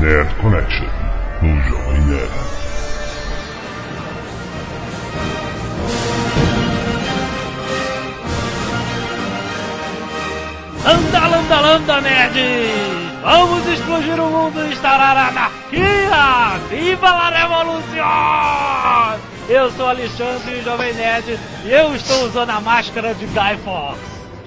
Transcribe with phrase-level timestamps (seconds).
[0.00, 0.86] Nerd Connection,
[1.42, 2.30] no Jovem Nerd.
[10.86, 12.38] Anda, landa, landa, nerds!
[13.22, 16.60] Vamos explodir o mundo e instaurar a anarquia!
[16.70, 19.20] Viva a revolução!
[19.48, 24.00] Eu sou Alexandre, Jovem Nerd, e eu estou usando a máscara de Guy Fawkes.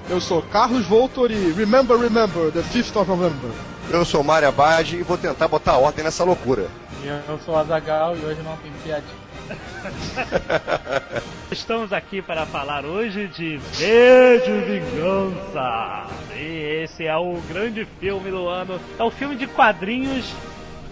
[0.10, 3.52] Eu sou Carlos Voltor e Remember, Remember, the 5th of November.
[3.94, 6.68] Eu sou Mário Abad e vou tentar botar ordem nessa loucura.
[7.04, 9.31] Eu sou o Azagal e hoje não tem piadinha.
[11.52, 16.08] Estamos aqui para falar hoje de V de Vingança.
[16.34, 18.80] E esse é o grande filme do ano.
[18.98, 20.26] É o filme de quadrinhos.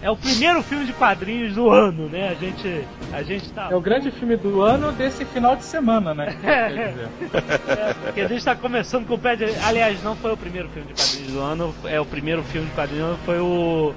[0.02, 2.30] É o primeiro filme de quadrinhos do ano, né?
[2.30, 3.68] A gente, a gente tá.
[3.70, 6.28] É o grande filme do ano desse final de semana, né?
[6.70, 7.10] Dizer.
[7.70, 9.46] É, porque a gente tá começando com o pé de.
[9.64, 11.76] Aliás, não foi o primeiro filme de quadrinhos do ano.
[11.86, 13.20] É o primeiro filme de quadrinhos do ano.
[13.26, 13.94] Foi o.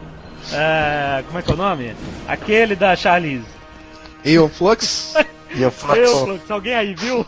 [0.52, 1.94] é, como é que é o nome?
[2.26, 3.44] Aquele da Charlize.
[4.24, 5.14] Aeon Flux?
[5.54, 6.10] Ian Flux.
[6.10, 7.24] Flux, alguém aí viu?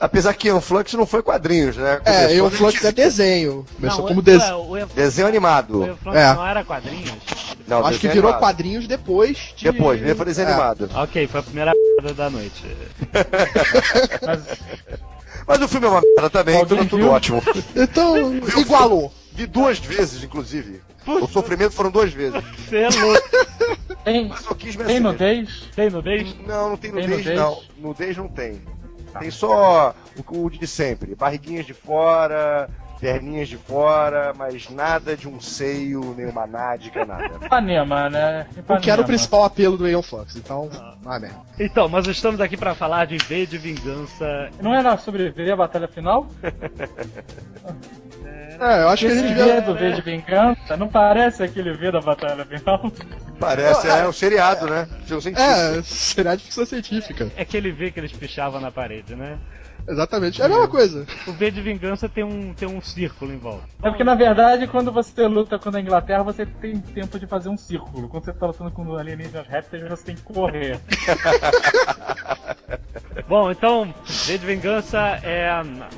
[0.00, 2.00] Apesar que Ian Flux não foi quadrinhos, né?
[2.04, 3.66] É, Começou Aeon no Flux time- é desenho.
[3.76, 4.56] Começou Não, como o- desenho.
[4.58, 5.86] o Ian Flux- Desenho O animado.
[5.86, 6.34] Ian Flux É.
[6.34, 7.12] não era quadrinhos?
[7.66, 8.40] Não, Acho que virou animado.
[8.40, 9.64] quadrinhos depois de...
[9.70, 10.52] Depois, veio foi desenho É.
[10.52, 10.90] animado.
[10.94, 12.62] Ok, foi a primeira p da noite.
[14.26, 14.40] Mas
[15.46, 17.42] Mas o filme é uma merda também, Alguém tudo, ótimo.
[17.76, 19.12] Então, igualou.
[19.32, 20.80] Vi duas vezes, inclusive.
[21.06, 22.42] O sofrimento foram duas vezes.
[22.68, 23.28] Você é louco.
[24.04, 25.04] tem, Mas eu quis me tem assim.
[25.04, 25.68] nudez?
[25.76, 26.34] Tem nudez?
[26.46, 27.38] Não, não tem Tem nudez, nudez?
[27.38, 27.60] não.
[27.78, 28.60] Nudez não tem.
[29.18, 29.94] Tem só
[30.28, 31.14] o, o de sempre.
[31.14, 32.68] Barriguinhas de fora,
[33.04, 37.36] perninhas de fora, mas nada de um seio, nem uma nádica, nada.
[37.44, 38.46] Ipanema, né?
[38.56, 38.80] O Ipanema.
[38.82, 40.34] que era o principal apelo do Aeon Flux.
[40.36, 40.70] Então,
[41.04, 41.36] ah, merda.
[41.60, 44.48] Então, nós estamos aqui para falar de V de Vingança.
[44.58, 46.26] Não era sobreviver a batalha final?
[48.58, 51.72] É, eu acho que a Esse gente V do V de vingança não parece aquele
[51.72, 52.90] V da batalha final?
[53.38, 54.88] Parece, é um seriado, né?
[55.00, 55.52] Ficção científica.
[55.52, 57.32] É, seria de ficção científica.
[57.36, 59.38] É aquele V que eles pichavam na parede, né?
[59.86, 60.40] Exatamente.
[60.40, 61.06] É a mesma coisa.
[61.26, 63.64] O V de Vingança tem um, tem um círculo em volta.
[63.82, 67.48] É porque na verdade quando você luta contra a Inglaterra você tem tempo de fazer
[67.48, 68.08] um círculo.
[68.08, 70.80] Quando você tá lutando com alienígenas répteis você tem que correr.
[73.28, 75.50] Bom, então, V de Vingança é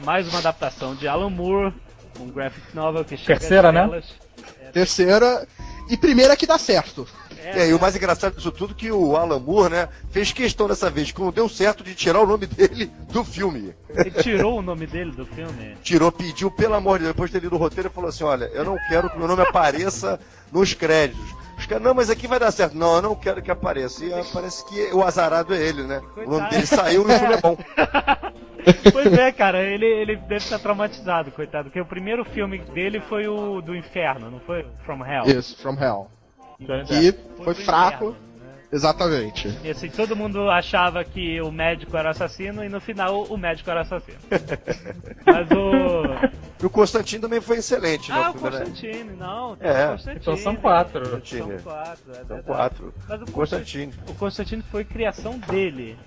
[0.05, 1.75] mais uma adaptação de Alan Moore,
[2.21, 3.81] um graphic novel que chega Terceira, né?
[3.81, 4.15] telas.
[4.73, 5.47] Terceira
[5.89, 7.07] e primeira que dá certo.
[7.39, 10.67] É, e o mais engraçado disso tudo é que o Alan Moore, né, fez questão
[10.67, 13.73] dessa vez, quando deu certo, de tirar o nome dele do filme.
[13.89, 15.77] Ele tirou o nome dele do filme.
[15.81, 18.25] Tirou, pediu, pelo amor de Deus, depois de ter lido o roteiro, ele falou assim,
[18.25, 20.19] olha, eu não quero que meu nome apareça
[20.51, 21.46] nos créditos.
[21.57, 22.77] Os caras, não, mas aqui vai dar certo.
[22.77, 24.05] Não, eu não quero que apareça.
[24.05, 26.03] E ah, parece que o azarado é ele, né?
[26.17, 27.57] O nome dele saiu e o filme é bom.
[28.93, 31.67] Pois é, cara, ele, ele deve estar traumatizado, coitado.
[31.67, 34.67] Porque o primeiro filme dele foi o do inferno, não foi?
[34.85, 35.25] From Hell.
[35.39, 36.09] Isso, From Hell.
[36.59, 38.07] Então, Que Foi foi fraco.
[38.07, 38.26] inferno?
[38.73, 39.49] Exatamente.
[39.63, 43.71] E assim, todo mundo achava que o médico era assassino e no final o médico
[43.71, 44.19] era assassino.
[45.25, 46.63] Mas o.
[46.63, 48.19] E o Constantino também foi excelente, né?
[48.19, 48.59] Ah, o filme, né?
[48.65, 49.57] Constantine, não.
[49.61, 49.87] É.
[49.87, 50.21] o Constantine.
[50.21, 51.05] Então são quatro.
[51.25, 52.95] São quatro, é São quatro.
[53.09, 53.93] Mas o Constantino.
[54.09, 55.99] O Constantine foi criação dele.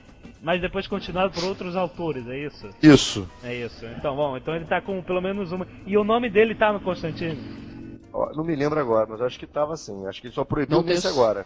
[0.41, 2.69] Mas depois continuado por outros autores, é isso?
[2.81, 3.29] Isso.
[3.43, 3.85] É isso.
[3.85, 5.67] Então, bom, então ele tá com pelo menos uma.
[5.85, 7.37] E o nome dele tá no Constantine?
[8.11, 10.07] Ó, Não me lembro agora, mas acho que tava assim.
[10.07, 11.45] Acho que ele só proibiu Não nesse agora.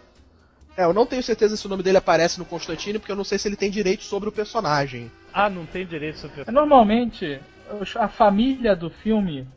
[0.75, 3.23] É, eu não tenho certeza se o nome dele aparece no Constantine, porque eu não
[3.23, 5.11] sei se ele tem direito sobre o personagem.
[5.33, 7.39] Ah, não tem direito sobre Normalmente,
[7.79, 9.47] os- a família do filme,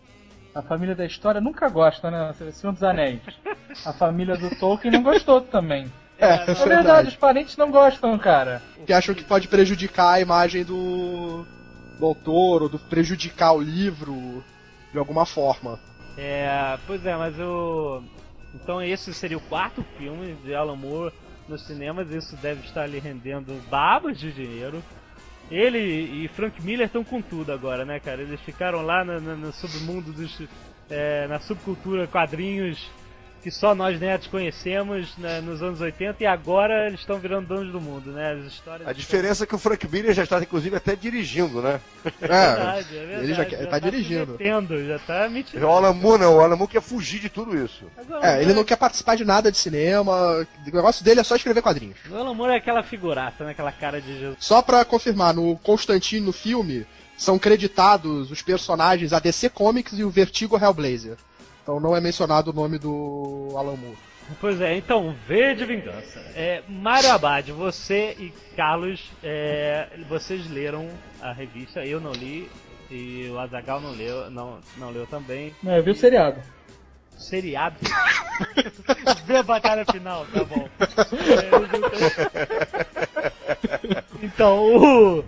[0.54, 2.34] a família da história, nunca gosta, né?
[2.53, 3.21] Senhor dos Anéis.
[3.84, 5.91] A família do Tolkien não gostou também.
[6.19, 8.62] É, É verdade, os parentes não gostam, cara.
[8.87, 11.44] Que acham que pode prejudicar a imagem do,
[11.98, 14.43] do autor, ou do prejudicar o livro
[14.93, 15.78] de alguma forma.
[16.16, 18.03] É, pois é, mas o.
[18.62, 21.12] Então esse seria o quarto filme de Alan Moore
[21.49, 24.83] nos cinemas, isso deve estar lhe rendendo babas de dinheiro.
[25.50, 28.21] Ele e Frank Miller estão com tudo agora, né, cara?
[28.22, 30.43] Eles ficaram lá na- na- no submundo dos.
[30.89, 32.91] é, na subcultura quadrinhos
[33.47, 37.71] que só nós nerds conhecemos né, nos anos 80 e agora eles estão virando donos
[37.71, 38.33] do mundo, né?
[38.33, 38.89] As histórias.
[38.89, 41.81] A diferença é que o Frank Miller já está, inclusive, até dirigindo, né?
[42.21, 43.22] É, verdade, é verdade.
[43.25, 44.33] ele já quer- tá dirigindo.
[44.37, 45.65] Se metendo, já tá mentindo.
[45.65, 47.84] O Alan Moore não, o Alan Moore quer fugir de tudo isso.
[48.21, 51.63] é, ele não quer participar de nada de cinema, o negócio dele é só escrever
[51.63, 51.99] quadrinhos.
[52.10, 53.53] O Alan Moore é aquela figuraça, né?
[53.53, 54.39] Aquela cara de Jesus.
[54.41, 56.84] Só pra confirmar, no Constantine, no filme,
[57.16, 61.16] são creditados os personagens a DC Comics e o Vertigo Hellblazer.
[61.66, 63.98] Então não é mencionado o nome do Alan Moore.
[64.41, 66.21] Pois é, então, V de Vingança.
[66.36, 70.89] É, Mário Abad, você e Carlos, é, vocês leram
[71.21, 72.48] a revista, eu não li,
[72.89, 75.53] e o Azagal não leu, não, não leu também.
[75.60, 76.41] Não, eu vi o seriado.
[77.18, 77.74] Seriado.
[79.27, 80.68] Vê a batalha final, tá bom.
[84.22, 85.24] Então,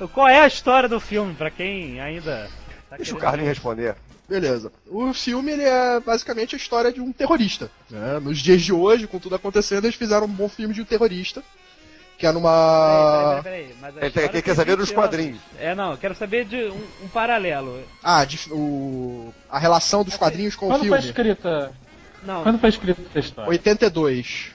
[0.00, 0.08] o...
[0.08, 2.50] qual é a história do filme, pra quem ainda...
[2.88, 3.94] Tá Deixa o Carlinhos responder.
[4.30, 4.70] Beleza.
[4.86, 7.68] O filme ele é basicamente a história de um terrorista.
[7.90, 8.20] né?
[8.20, 11.42] Nos dias de hoje, com tudo acontecendo, eles fizeram um bom filme de um terrorista.
[12.16, 13.40] Que é numa.
[13.42, 15.40] Peraí, peraí, peraí, Ele história quer- saber 20 dos quadrinhos.
[15.58, 17.82] É, não, eu quero saber de um, um paralelo.
[18.02, 19.34] Ah, de- o...
[19.50, 21.06] a relação dos quadrinhos com o Quando foi filme.
[21.06, 21.72] escrita.
[22.22, 23.50] Não, Quando foi escrita essa história?
[23.50, 24.52] 82.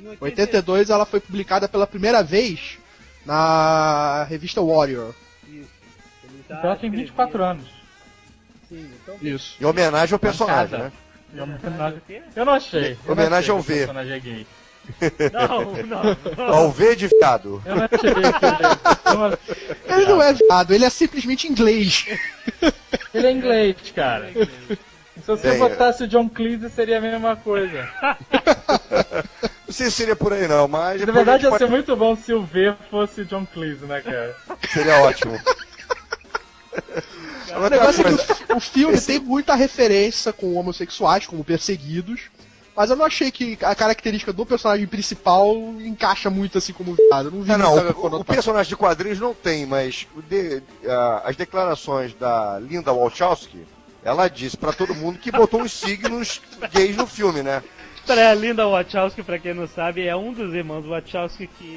[0.00, 2.78] em 80 82 ela foi publicada pela primeira vez
[3.26, 5.12] na revista Warrior.
[5.46, 5.68] Isso.
[6.24, 7.50] Ele já Então ela tem 24 escrevia.
[7.52, 7.75] anos.
[8.68, 9.16] Sim, então...
[9.22, 9.56] Isso.
[9.60, 10.92] Em homenagem ao personagem, né?
[11.36, 12.22] É uma homenagem- O?
[12.40, 12.98] Eu não achei.
[13.04, 13.72] Eu Homenagem ao V.
[13.72, 14.46] o personagem é gay.
[15.32, 16.16] Não, não.
[16.36, 16.54] não.
[16.54, 17.62] Ao V de viado.
[17.66, 22.06] Eu não achei que ele, não- Ele não é viado, ele é simplesmente inglês.
[23.12, 24.30] ele é inglês, cara.
[24.32, 27.88] Se você Bem, botasse o John Cleese, seria a mesma coisa.
[29.66, 31.00] Não sei se seria por aí não, mas.
[31.04, 34.36] Na verdade, ia ser pode- muito bom se o V fosse John Cleese, né, cara?
[34.72, 35.36] Seria ótimo.
[37.54, 42.22] O negócio é que o, filme tem muita referência com homossexuais, como perseguidos.
[42.74, 47.28] Mas eu não achei que a característica do personagem principal encaixa muito assim como viado.
[47.28, 50.62] Eu não vi Não, não, o, o personagem de quadrinhos não tem, mas o de-
[50.86, 53.64] a- as declarações da Linda Wachowski,
[54.04, 57.62] ela disse pra todo mundo que botou uns signos gays no filme, né?
[58.08, 61.74] A Linda Wachowski, pra quem não sabe, é um dos irmãos Wachowski que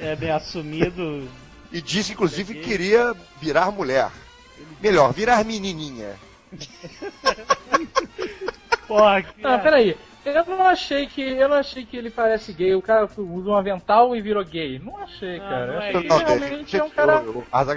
[0.00, 1.28] é bem assumido.
[1.72, 4.10] E disse, inclusive, que queria virar mulher.
[4.80, 6.16] Melhor, virar menininha.
[8.86, 9.96] Porra, que- Não, peraí.
[10.24, 11.20] Eu não achei que.
[11.20, 12.74] Eu não achei que ele parece gay.
[12.74, 14.78] O cara usa um avental e virou gay.
[14.78, 15.66] Não achei, Não, cara.
[15.66, 17.24] não Eu é achei que realmente gente, é um cara.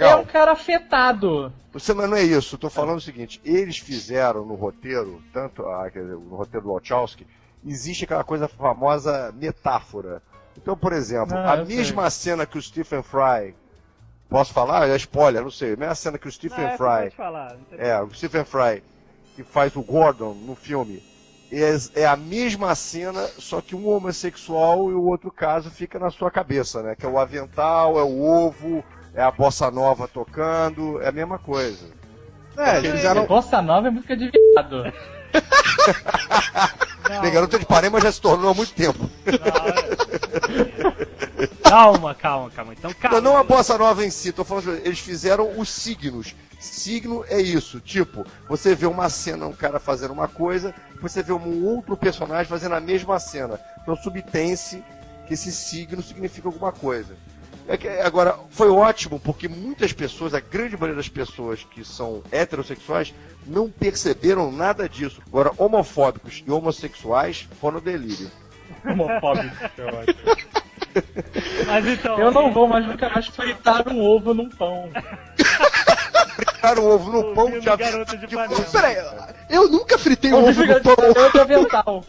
[0.00, 1.52] É um cara afetado.
[1.72, 5.62] Você, mas não é isso, eu tô falando o seguinte, eles fizeram no roteiro, tanto
[5.66, 7.26] ah, quer dizer, no roteiro do Wachowski,
[7.66, 10.22] existe aquela coisa famosa metáfora.
[10.56, 11.76] Então, por exemplo, Ah, a eu sei.
[11.76, 13.54] mesma cena que o Stephen Fry.
[14.28, 14.88] Posso falar?
[14.88, 15.72] É spoiler, não sei.
[15.72, 17.02] A mesma cena que o Não, Stephen essa Fry.
[17.04, 17.56] pode falar.
[17.70, 18.82] não É, o Stephen Fry,
[19.34, 21.02] que faz o Gordon no filme.
[21.50, 26.10] É, é a mesma cena, só que um homossexual e o outro caso fica na
[26.10, 26.94] sua cabeça, né?
[26.94, 28.84] Que é o avental, é o ovo,
[29.14, 31.86] é a bossa nova tocando, é a mesma coisa.
[32.56, 33.24] É, eles fizeram.
[33.24, 34.92] Bossa Nova é música de viado.
[37.08, 38.98] Não, Bem, Garota de Ipanema já se tornou há muito tempo.
[41.62, 42.72] Calma, calma, calma.
[42.72, 43.20] Então, calma.
[43.20, 46.34] Não, não a bossa nova em si, tô falando, eles fizeram os signos.
[46.58, 51.32] Signo é isso, tipo, você vê uma cena, um cara fazendo uma coisa, você vê
[51.32, 53.60] um outro personagem fazendo a mesma cena.
[53.80, 54.82] Então subtém-se
[55.26, 57.16] que esse signo significa alguma coisa.
[57.68, 63.14] É agora, foi ótimo, porque muitas pessoas, a grande maioria das pessoas que são heterossexuais,
[63.46, 65.20] não perceberam nada disso.
[65.26, 68.30] Agora, homofóbicos e homossexuais foram delírio.
[68.84, 70.58] Homofóbico, eu acho.
[71.66, 72.18] Mas então.
[72.18, 74.88] Eu não vou mais nunca mais fritar um ovo num pão.
[76.60, 78.96] Cara, o ovo no pão de Garota de flor- Peraí,
[79.48, 81.30] eu nunca fritei um Ovo no pão.
[81.32, 82.04] de avental.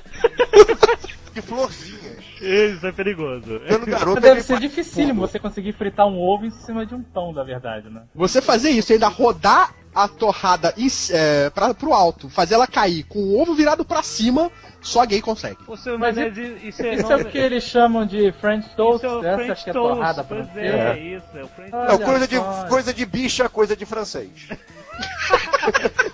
[1.34, 2.00] de florzinhas.
[2.42, 3.60] Isso é perigoso.
[3.60, 7.44] Dando Deve ser dificílimo você conseguir fritar um ovo em cima de um pão, na
[7.44, 8.02] verdade, né?
[8.16, 10.74] Você fazer isso e ainda rodar a torrada
[11.12, 14.52] é, pra, pro alto, fazer ela cair com o ovo virado pra cima,
[14.82, 15.58] só gay consegue.
[15.78, 16.96] Seu Mas Menezes, isso é.
[16.96, 19.74] Isso é o que eles chamam de French Toast, Isso é essa French que é
[19.74, 20.78] torrada pois francesa.
[20.78, 22.36] é, isso, é o French Não, coisa de,
[22.70, 24.30] coisa de bicha, coisa de francês.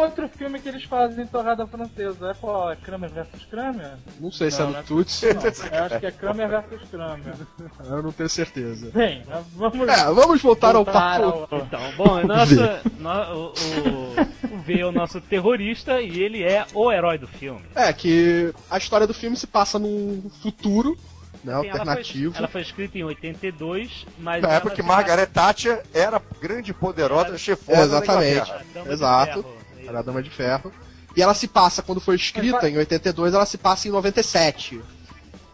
[0.00, 2.30] Outro filme que eles fazem torrada francesa.
[2.30, 2.70] É qual?
[2.70, 3.92] É Kramer vs Kramer?
[4.18, 5.30] Não sei se Não, é não é do Tuts, Não,
[5.78, 7.34] eu acho que é Kramer vs Kramer.
[7.84, 8.90] eu não tenho certeza.
[8.92, 9.22] Bem,
[9.54, 11.48] vamos É, vamos voltar ao voltar papo.
[11.54, 16.42] ao- Então, bom, nossa, no- o, o, o V é o nosso terrorista e ele
[16.42, 17.62] é o herói do filme.
[17.74, 20.96] É, que a história do filme se passa num futuro,
[21.44, 22.32] né, Sim, ela alternativo.
[22.32, 24.42] foi, ela foi escrita em 82, mas.
[24.42, 28.52] Na ela época que se Margaret Thatcher era grande, poderosa, Era- chefona É, exatamente.
[28.88, 29.59] Exato.
[29.86, 30.72] Era a Dama de Ferro.
[31.16, 34.80] E ela se passa, quando foi escrita em 82, ela se passa em 97.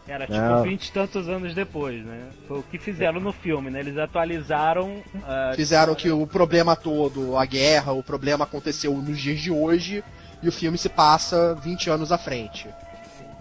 [0.07, 0.63] Era tipo Não.
[0.63, 2.27] 20 e tantos anos depois, né?
[2.47, 3.79] Foi o que fizeram no filme, né?
[3.81, 5.01] Eles atualizaram.
[5.23, 10.03] ah, Fizeram que o problema todo, a guerra, o problema aconteceu nos dias de hoje
[10.41, 12.69] e o filme se passa 20 anos à frente.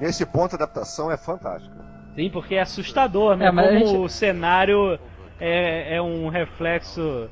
[0.01, 1.75] Nesse ponto, a adaptação é fantástica.
[2.17, 3.47] Sim, porque é assustador, né?
[3.47, 4.99] É, Como gente- o cenário
[5.39, 7.29] é, é um reflexo,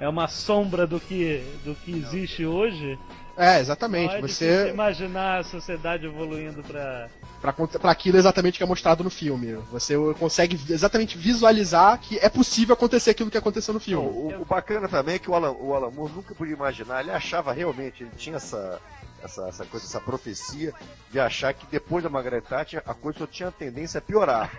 [0.00, 2.98] é uma sombra do que, do que existe hoje.
[3.36, 4.08] É, exatamente.
[4.10, 4.68] Não é Você.
[4.70, 7.08] imaginar a sociedade evoluindo pra.
[7.40, 9.54] Pra, cont- pra aquilo exatamente que é mostrado no filme.
[9.70, 14.08] Você consegue exatamente visualizar que é possível acontecer aquilo que aconteceu no O, filme.
[14.08, 17.12] o- o bacana também é que o Alan, o Alan Moore nunca podia imaginar, ele
[17.12, 18.80] achava realmente, ele tinha essa,
[19.22, 20.72] essa, essa coisa, essa profecia
[21.10, 24.50] de achar que depois da Margaret Thatcher a coisa só tinha tendência a piorar.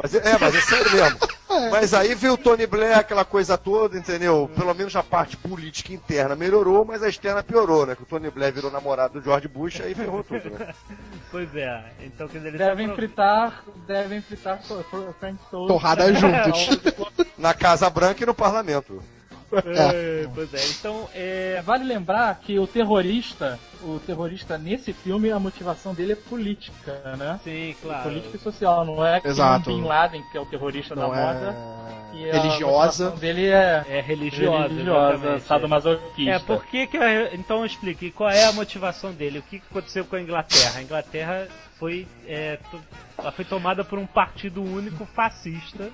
[0.00, 1.18] Mas é, é, mas é sério mesmo.
[1.72, 4.48] Mas aí veio o Tony Blair, aquela coisa toda, entendeu?
[4.54, 7.96] Pelo menos a parte política interna melhorou, mas a externa piorou, né?
[7.96, 10.72] Que o Tony Blair virou namorado do George Bush, aí ferrou tudo, né?
[11.32, 15.38] Pois é, então quer dizer, ele Devem fritar, devem fritar Fr- Fr- Frank.
[15.50, 16.68] Torrada juntos.
[17.36, 19.02] Na Casa Branca e no parlamento.
[19.52, 21.62] É, pois é, então é.
[21.64, 27.40] Vale lembrar que o terrorista, o terrorista nesse filme, a motivação dele é política, né?
[27.42, 28.02] Sim, claro.
[28.04, 29.70] Política e social, não é que Exato.
[29.70, 31.56] o Bin Laden, que é o terrorista Não da é moda,
[32.14, 33.04] e a religiosa.
[33.04, 34.68] motivação dele é É religiosa.
[34.68, 36.30] religiosa, sadomasoquista.
[36.30, 36.96] É, por que que.
[36.96, 39.38] a- Então explique, qual é a motivação dele?
[39.38, 40.78] O que aconteceu com a Inglaterra?
[40.78, 42.58] A Inglaterra foi, é,
[43.34, 45.88] foi tomada por um partido único fascista.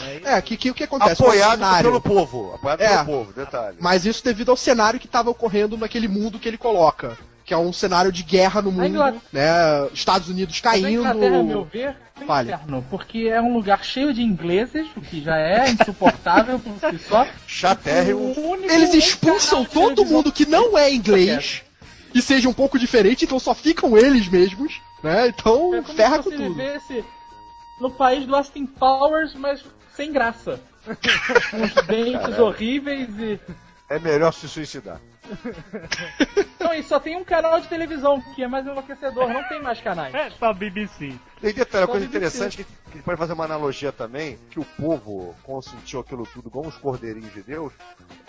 [0.00, 0.20] Né?
[0.24, 1.22] É, que, que o que acontece?
[1.22, 2.54] Apoiado pelo povo.
[2.54, 2.88] Apoiado É.
[2.88, 3.76] pelo povo, detalhe.
[3.80, 7.16] Mas isso devido ao cenário que estava ocorrendo naquele mundo que ele coloca.
[7.44, 9.88] Que é um cenário de guerra no mundo, né?
[9.92, 11.00] Estados Unidos Mas a caindo.
[11.00, 12.52] Inglaterra, a meu ver, é um Fale.
[12.52, 16.98] inferno, porque é um lugar cheio de ingleses, o que já é insuportável por si
[17.08, 17.26] só.
[17.48, 18.34] Chatérrimo.
[18.70, 21.62] Eles expulsam todo mundo que não é inglês
[22.14, 25.26] e seja um pouco diferente, então só ficam eles mesmos, né?
[25.28, 26.54] Então É ferra com tudo.
[26.54, 27.04] vivesse
[27.80, 30.60] no país do Austin Powers, mas sem graça.
[31.52, 32.44] Uns dentes Caralho.
[32.44, 33.40] horríveis e.
[33.88, 35.00] É melhor se suicidar.
[36.60, 39.80] Não, e só tem um canal de televisão, que é mais enlouquecedor, não tem mais
[39.80, 40.14] canais.
[40.14, 41.14] É só BBC.
[41.40, 44.60] Tem detalhe, uma coisa interessante que, que a gente pode fazer uma analogia também, que
[44.60, 47.72] o povo consentiu aquilo tudo igual uns cordeirinhos de Deus,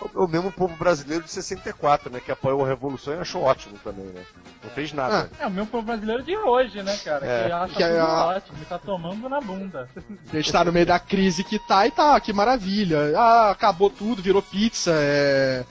[0.00, 2.20] é o mesmo povo brasileiro de 64, né?
[2.20, 4.22] Que apoiou a Revolução e achou ótimo também, né?
[4.64, 5.30] Não fez nada.
[5.38, 7.26] É o meu povo brasileiro de hoje, né, cara?
[7.26, 7.46] É.
[7.46, 9.88] Que acha Que é tudo a- ótimo e tá tomando na bunda.
[10.32, 13.12] A gente tá no meio da crise que tá e tá, que maravilha.
[13.16, 15.64] Ah, acabou tudo, virou pizza, é.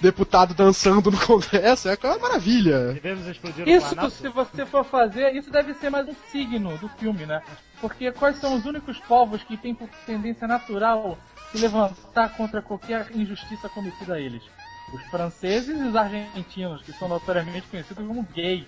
[0.00, 2.92] Deputado dançando no Congresso, é uma maravilha.
[2.92, 6.88] Devemos explodir o Isso, se você for fazer, isso deve ser mais um signo do
[6.88, 7.42] filme, né?
[7.80, 11.18] Porque quais são os únicos povos que têm por tendência natural
[11.50, 14.42] se levantar contra qualquer injustiça cometida a eles?
[14.92, 18.66] Os franceses e os argentinos, que são notoriamente conhecidos como gays.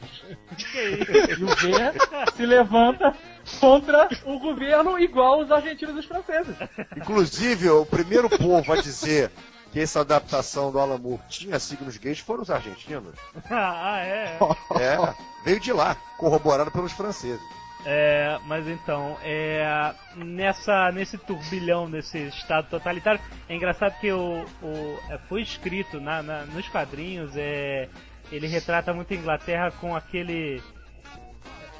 [0.58, 3.14] E o V se levanta
[3.60, 6.56] contra o governo igual os argentinos e os franceses.
[6.96, 9.30] Inclusive, o primeiro povo a dizer
[9.78, 13.14] que essa adaptação do Alan Moore tinha signos gays foram os argentinos.
[13.48, 14.36] ah, é.
[14.80, 17.40] É, veio de lá, corroborado pelos franceses.
[17.86, 24.98] É, mas então, é, nessa, nesse turbilhão desse estado totalitário, é engraçado que o, o-
[25.08, 27.88] é, foi escrito na, na- nos quadrinhos, é,
[28.32, 30.60] ele retrata muito a Inglaterra com aquele.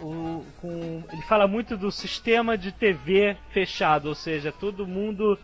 [0.01, 5.37] o- com, ele fala muito do sistema de TV fechado, ou seja, todo mundo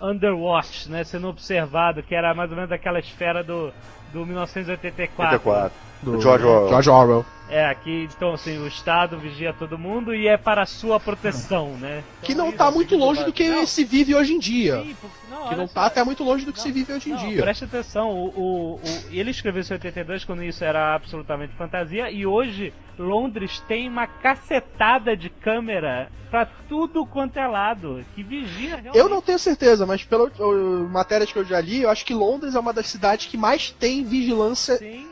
[0.00, 3.72] underwatch, né, sendo observado, que era mais ou menos aquela esfera do,
[4.12, 5.34] do 1984.
[5.36, 5.72] 84.
[6.02, 6.68] Do George Orwell.
[6.70, 7.26] George Orwell.
[7.50, 11.70] É, aqui, então, assim, o Estado vigia todo mundo e é para a sua proteção,
[11.78, 12.04] né?
[12.22, 14.80] Que Então, não isso- tá muito longe do que Não, se vive hoje em dia.
[14.82, 15.74] sim, porque- não, Que não só.
[15.74, 17.42] tá até muito longe do que Não, se vive hoje em não, dia.
[17.42, 18.80] Preste atenção, o, o, o-
[19.10, 24.06] ele escreveu isso em 82 quando isso era absolutamente fantasia e hoje Londres tem uma
[24.06, 28.96] cacetada de câmera pra tudo quanto é lado que vigia realmente.
[28.98, 32.14] Eu não tenho certeza, mas pelas uh, matérias que eu já li, eu acho que
[32.14, 35.08] Londres é uma das cidades que mais tem vigilância, Sim,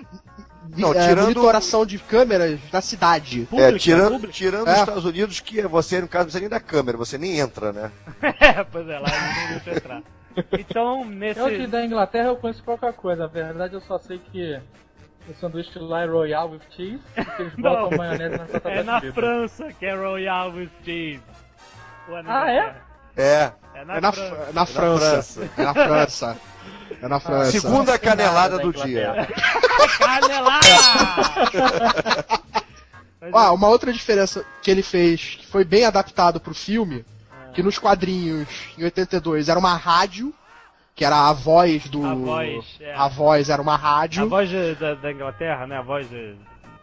[0.77, 3.47] Não, é, tirando- monitoração de câmeras na cidade.
[3.51, 4.33] pública, é, tirando, pública.
[4.33, 4.73] tirando É.
[4.75, 7.73] os Estados Unidos, que você, no caso, não precisa nem da câmera, você nem entra,
[7.73, 7.91] né?
[8.39, 10.03] É, pois é, lá não deixam entrar.
[10.57, 11.41] Então, nesse...
[11.41, 13.23] Eu que da Inglaterra eu conheço pouca coisa.
[13.23, 14.61] Na verdade eu só sei que
[15.29, 19.01] o sanduíche lá é Royal with cheese, porque eles botam maionese nas batatas É na.
[19.13, 21.23] França que é Royal with Cheese.
[22.09, 22.77] É na Ah, é?
[23.17, 24.45] É, É na, É na, França.
[24.49, 25.51] é na França.
[25.57, 26.37] É na França.
[27.03, 27.51] É na França.
[27.53, 29.29] segunda canelada da do dia.
[29.99, 30.67] Canelada!
[33.33, 37.05] Ah, uma outra diferença que ele fez, que foi bem adaptado pro filme,
[37.53, 40.33] que nos quadrinhos, em 82, era uma rádio,
[40.99, 42.05] que era a voz do...
[42.05, 42.93] A voz, é.
[42.93, 44.25] A voz era uma rádio.
[44.25, 44.51] A voz
[44.81, 45.77] da, da Inglaterra, né?
[45.79, 46.35] A voz de.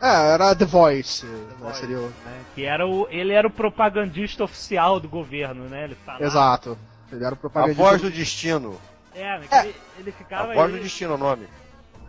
[0.01, 1.25] É, era The Voice.
[1.25, 2.41] né, Voice, seria o- né?
[2.55, 3.07] Que era o.
[3.09, 5.83] Ele era o propagandista oficial do governo, né?
[5.83, 6.23] Ele falava.
[6.23, 6.77] Exato.
[7.11, 7.83] Ele era o A propagandista.
[7.83, 8.79] voz do destino.
[9.13, 9.45] É, né?
[9.49, 10.51] que Ele, ele ficava.
[10.51, 11.47] A voz do ele- destino é o nome.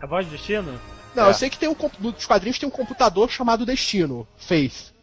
[0.01, 0.79] A voz do destino?
[1.13, 1.29] Não, É.
[1.29, 4.93] eu sei que tem um nos quadrinhos tem um computador chamado Destino, Faith.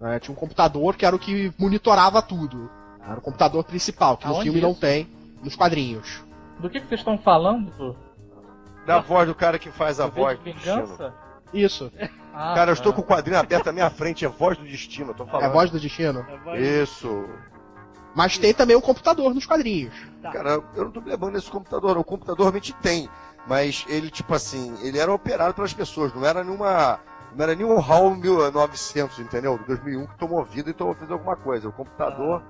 [0.00, 2.68] né, Tinha um computador que era o que monitorava tudo.
[3.04, 4.80] Era o computador principal, que no Aonde filme não isso?
[4.80, 5.06] tem,
[5.42, 6.22] nos quadrinhos.
[6.60, 7.96] Do que, que vocês estão falando?
[8.86, 11.14] Da voz do cara que faz a Do voz vingança?
[11.52, 11.90] Isso.
[12.34, 12.96] Ah, Cara, eu estou tá.
[12.96, 15.46] com o quadrinho aberto na minha frente, é voz do destino, eu tô É falando.
[15.46, 16.24] a voz do Destino.
[16.44, 17.26] Voz Isso.
[18.14, 19.94] Mas tem também um computador nos quadrinhos.
[20.22, 20.30] Tá.
[20.32, 22.00] Cara, eu não tô me lembrando desse computador, não.
[22.00, 23.08] o computador realmente tem.
[23.46, 26.98] Mas ele, tipo assim, ele era operado pelas pessoas, não era nenhuma
[27.34, 29.58] Não era nem um HAL 1900, entendeu?
[29.66, 31.68] 2001 que tomou vida e tomou fez alguma coisa.
[31.68, 32.42] O computador,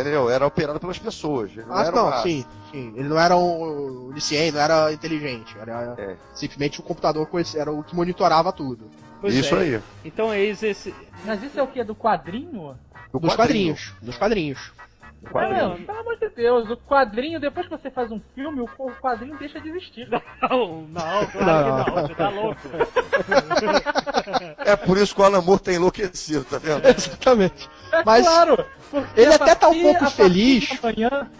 [0.00, 0.28] entendeu?
[0.30, 1.50] Era operado pelas pessoas.
[1.52, 2.92] Ele não Ah, era não, uma- sim, sim.
[2.96, 5.56] Ele não era um onisciente, não era inteligente.
[5.58, 6.16] Era É.
[6.34, 8.90] simplesmente o computador com esse- era o que monitorava tudo.
[9.20, 9.60] Pois Isso é.
[9.60, 9.80] aí.
[10.04, 10.94] Então eis esse.
[11.24, 11.82] Mas isso é o que?
[11.82, 12.76] Do quadrinho?
[13.12, 13.74] Do Dos quadrinho.
[13.74, 13.92] quadrinhos.
[14.02, 14.72] Dos quadrinhos.
[15.26, 15.68] Ah, quadrinho.
[15.68, 18.68] não, pelo amor de Deus, o quadrinho, depois que você faz um filme, o
[19.00, 20.08] quadrinho deixa de existir.
[20.42, 22.60] Não, não, claro que não, você tá louco.
[24.58, 26.84] É por isso que o Alan Moore tá enlouquecido, tá vendo?
[26.88, 27.68] Exatamente.
[27.92, 28.64] É Mas claro,
[29.16, 30.64] ele até tá um partir- pouco a partir feliz.
[30.68, 31.30] de Amanhã,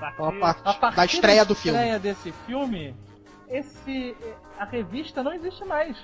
[0.00, 1.78] A parte a partir da estreia do filme.
[1.78, 2.94] estreia desse filme,
[3.48, 4.16] esse,
[4.60, 5.96] a revista não existe mais.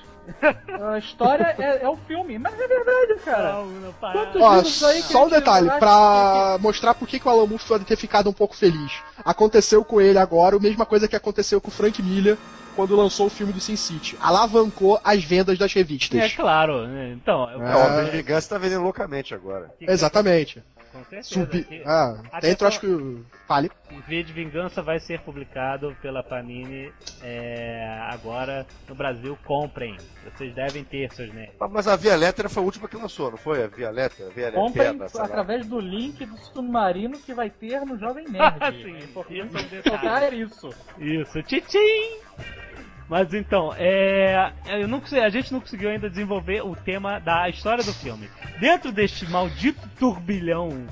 [0.80, 3.52] A história é, é o filme, mas é verdade, cara.
[3.52, 3.92] Não, não.
[3.92, 7.62] Quantos Ó, que só um ele detalhe, pra mostrar por que, que o Alan Moore
[7.68, 8.92] pode ter ficado um pouco feliz.
[9.22, 12.38] Aconteceu com ele agora a mesma coisa que aconteceu com o Frank Miller
[12.74, 14.16] quando lançou o filme do Sin City.
[14.20, 16.18] Alavancou as vendas das revistas.
[16.18, 17.12] É claro, né?
[17.12, 17.72] Então, É.
[17.72, 19.70] É, o Homem Gigante tá vendendo loucamente agora.
[19.78, 20.62] Exatamente.
[20.96, 21.28] Com certeza.
[21.28, 21.82] Subi...
[21.84, 23.22] Ah, Até dentro acho que.
[23.46, 23.70] Fale.
[24.08, 29.38] V de Vingança vai ser publicado pela Panini é, agora no Brasil.
[29.44, 29.96] Comprem.
[30.24, 31.54] Vocês devem ter seus nerds.
[31.60, 33.62] Ah, Mas a Via Letra foi a última que lançou, não foi?
[33.62, 34.26] A Via Letra?
[34.26, 38.58] A Via Comprem Letra, através do link do submarino que vai ter no Jovem Nerd.
[38.82, 40.70] Sim, é importante isso é isso.
[40.98, 42.65] Isso, tchim!
[43.08, 47.48] Mas então, é, eu não consegui- a gente não conseguiu ainda desenvolver o tema da
[47.48, 48.28] história do filme.
[48.58, 50.86] Dentro deste maldito turbilhão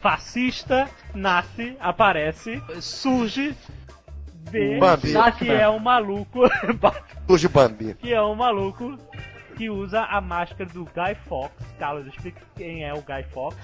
[0.00, 3.54] fascista, nasce, aparece, surge,
[4.50, 5.12] vê Bambi.
[5.38, 6.40] que é um maluco,
[7.28, 7.94] Surge Bambi.
[7.94, 8.96] que é um maluco
[9.56, 11.66] que usa a máscara do Guy Fawkes.
[11.78, 13.58] Carlos, explica quem é o Guy Fawkes.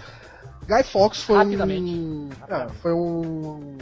[0.66, 2.28] Guy Fawkes foi um.
[2.48, 3.76] É, foi um.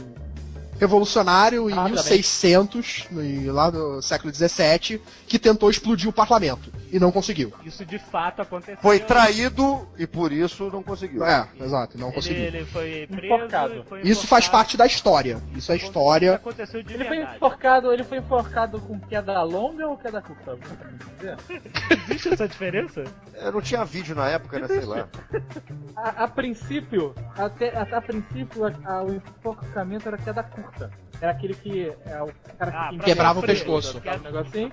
[0.83, 2.09] Revolucionário em Rapidamente.
[2.09, 7.53] 1600, no- lá no século 17, que tentou explodir o parlamento e não conseguiu.
[7.65, 8.77] Isso de fato aconteceu.
[8.81, 11.23] Foi traído e por isso não conseguiu.
[11.25, 12.43] É, exato, não Ele, conseguiu.
[12.43, 13.33] ele foi preso.
[13.35, 13.85] Enforcado.
[13.87, 15.41] foi Isso faz parte da história.
[15.55, 16.35] Isso é Isso história.
[16.35, 17.35] aconteceu de Ele foi verdade.
[17.37, 20.57] enforcado, ele foi enforcado com queda longa ou queda curta?
[21.17, 21.37] Dizer?
[22.09, 23.03] Existe essa diferença?
[23.35, 24.67] Eu não tinha vídeo na época, né?
[24.67, 25.07] Sei lá.
[25.95, 30.72] A, a princípio, até, a, a princípio, a- a- o enforcamento era queda curta.
[31.21, 33.55] Era aquele que é, o cara Ah, que pra Quebrava o sofrer.
[33.57, 34.01] pescoço.
[34.05, 34.71] um negocinho.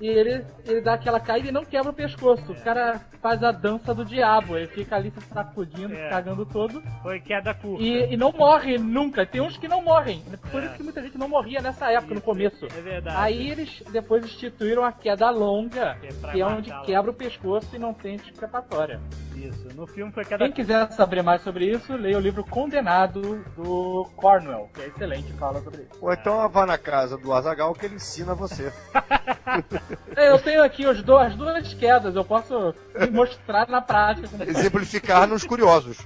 [0.00, 2.52] E ele, ele dá aquela caída e não quebra o pescoço.
[2.52, 4.56] O cara faz a dança do diabo.
[4.56, 6.04] Ele fica ali se sacudindo, É.
[6.04, 6.82] se cagando todo.
[7.02, 7.82] Foi queda curta.
[7.82, 9.26] E, e não morre nunca.
[9.26, 10.22] Tem uns que não morrem.
[10.50, 12.64] Por isso que muita gente não morria nessa época, no começo.
[12.66, 13.16] É verdade.
[13.18, 17.74] Aí eles depois instituíram a queda longa, Que é que é onde quebra o pescoço
[17.74, 19.00] e não tem escapatória.
[19.34, 19.68] Isso.
[19.74, 24.08] No filme foi queda Quem quiser saber mais sobre isso, leia o livro Condenado do
[24.16, 25.90] Cornwell, que é excelente, fala sobre isso.
[26.00, 28.72] Ou então vá na casa do Azagal que ele ensina você.
[30.16, 32.74] É, Eu tenho aqui os do- as duas quedas, eu posso
[33.12, 34.28] mostrar na prática.
[34.28, 34.42] Como...
[34.42, 35.98] Exemplificar nos curiosos.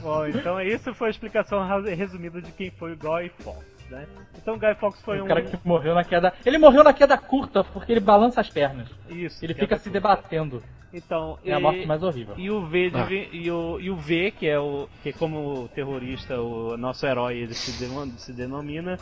[0.00, 4.06] Bom, então isso foi a explicação resumida de quem foi o Guy Fawkes, né?
[4.36, 5.26] Então o Guy Fawkes foi O um...
[5.26, 6.32] cara que morreu na queda.
[6.46, 8.86] Ele morreu na queda curta porque ele balança as pernas.
[9.08, 9.44] Isso.
[9.44, 9.90] Ele fica se curta.
[9.90, 10.62] debatendo.
[10.92, 12.34] Então, É a morte mais horrível.
[12.38, 13.06] E o V de Ah.
[13.10, 17.52] e, o, e o V, que é o que como terrorista, o nosso herói ele
[17.52, 18.98] se, deno- se denomina,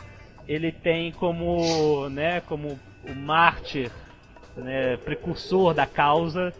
[0.47, 3.91] ele tem como, né, como o mártir,
[4.55, 6.53] né, precursor da causa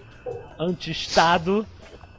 [0.60, 1.66] anti-estado,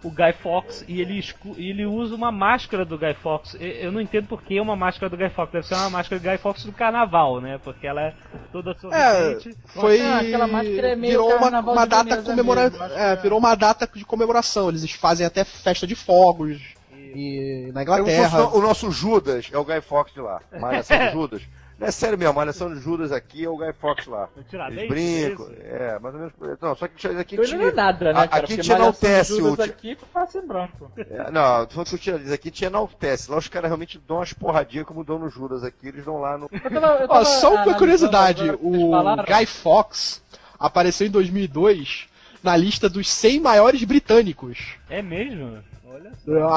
[0.03, 1.23] o Guy Fawkes, e ele,
[1.57, 3.55] ele usa uma máscara do Guy Fawkes.
[3.55, 6.21] E- Eu não entendo por que uma máscara do Guy Fawkes, deve ser uma máscara
[6.21, 7.59] do Guy Fawkes do carnaval, né?
[7.63, 8.15] Porque ela é
[8.53, 9.57] toda sorridente.
[9.67, 10.01] Foi.
[10.01, 12.73] Ah, aquela máscara é meio virou uma, uma data Veneza comemora...
[12.95, 13.17] é, é.
[13.17, 14.69] virou uma data de comemoração.
[14.69, 16.78] Eles fazem até festa de fogos
[17.15, 18.29] e, na Inglaterra.
[18.45, 20.41] fosse o nosso Judas é o Guy Fox de lá.
[20.61, 21.43] Malhação de Judas.
[21.79, 24.29] Não é sério mesmo, Malhação de Judas aqui é o Guy Fox lá.
[24.37, 24.43] O
[24.73, 25.47] Eles brincam.
[25.47, 25.63] é isso?
[25.63, 26.35] É, mais ou menos.
[26.61, 27.85] Não, só que aqui Então ele não é tinha.
[27.85, 28.45] nada, né, a- cara?
[28.45, 29.97] aqui de enaltece Judas o aqui
[30.37, 30.91] em branco.
[30.97, 33.31] É, não, tô falando que o tira diz aqui te enaltece.
[33.31, 35.87] Lá os caras realmente dão umas porradinhas como dão no Judas aqui.
[35.87, 36.51] Eles dão lá no.
[36.53, 38.91] Eu tava- eu Ó, tava só uma curiosidade, o.
[39.25, 40.21] Guy Fawkes
[40.59, 42.09] apareceu em 2002
[42.43, 44.75] na lista dos 100 maiores britânicos.
[44.91, 45.59] É mesmo?
[45.99, 46.13] Olha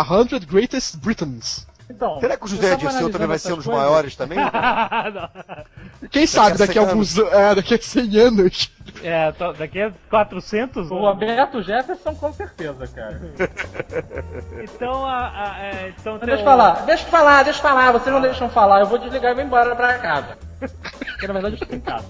[0.05, 0.15] só.
[0.15, 1.67] A 100 Greatest Britons.
[1.89, 3.83] Então, Será que o José Dirceu também vai ser um dos coisas.
[3.83, 4.37] maiores também?
[4.39, 6.07] Não.
[6.09, 8.71] Quem sabe daqui a 100 alguns é, daqui a 100 anos.
[9.03, 10.95] É, to- daqui a 400 O.
[10.99, 13.19] Roberto Jefferson com certeza, cara.
[14.63, 17.91] Então, a, a- é, então Deixa eu o- falar, deixa eu falar, deixa eu falar,
[17.91, 20.37] vocês não deixam falar, eu vou desligar e vou embora pra casa.
[20.59, 22.05] Porque na verdade eu estou em casa.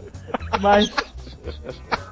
[0.62, 0.92] Mas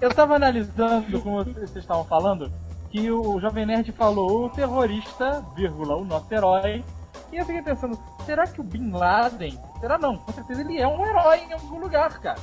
[0.02, 2.52] eu tava analisando, como vocês estavam falando,
[2.90, 6.84] que o Jovem Nerd falou o terrorista, vírgula, o nosso herói.
[7.32, 9.60] E eu fiquei pensando, será que o Bin Laden.
[9.80, 10.18] Será não?
[10.18, 12.40] Com certeza ele é um herói em algum lugar, cara.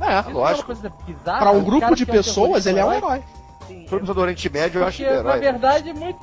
[0.00, 0.74] É, Isso não é lógico.
[1.06, 1.38] bizarra.
[1.38, 3.22] pra um grupo de que é um pessoas, ele é um herói.
[3.66, 5.40] Sim, Todo mundo do Oriente Médio eu acho Porque, na herói.
[5.40, 6.18] verdade, muito...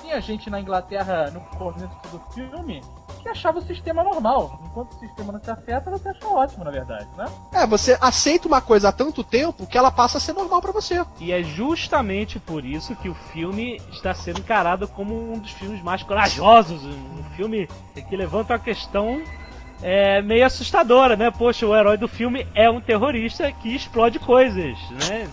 [0.00, 2.80] tinha gente na Inglaterra no começo do filme
[3.22, 4.60] que achava o sistema normal.
[4.64, 7.26] Enquanto o sistema não te afeta, você acha ótimo, na verdade, né?
[7.52, 10.72] É, você aceita uma coisa há tanto tempo que ela passa a ser normal pra
[10.72, 11.04] você.
[11.20, 15.82] E é justamente por isso que o filme está sendo encarado como um dos filmes
[15.82, 16.84] mais corajosos.
[16.84, 17.68] Um filme
[18.08, 19.22] que levanta uma questão
[19.82, 21.30] é, meio assustadora, né?
[21.30, 25.28] Poxa, o herói do filme é um terrorista que explode coisas, né?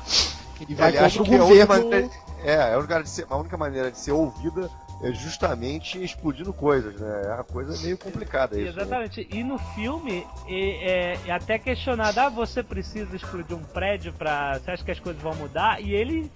[0.67, 2.11] E vai acha contra o que a única governo.
[2.43, 4.69] é, a ser- a única maneira de ser ouvida
[5.03, 7.21] é justamente explodindo coisas, né?
[7.25, 8.75] É uma coisa meio complicada isso.
[8.75, 8.81] né?
[8.83, 9.27] Exatamente.
[9.31, 14.59] E no filme é, é- até questionado: ah, você precisa explodir um prédio pra.
[14.59, 15.81] Você acha que as coisas vão mudar?
[15.81, 16.31] E ele.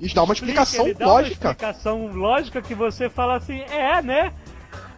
[0.00, 1.48] Isso dá uma explica, explicação dá lógica.
[1.48, 4.32] Uma explicação lógica que você fala assim: é, né?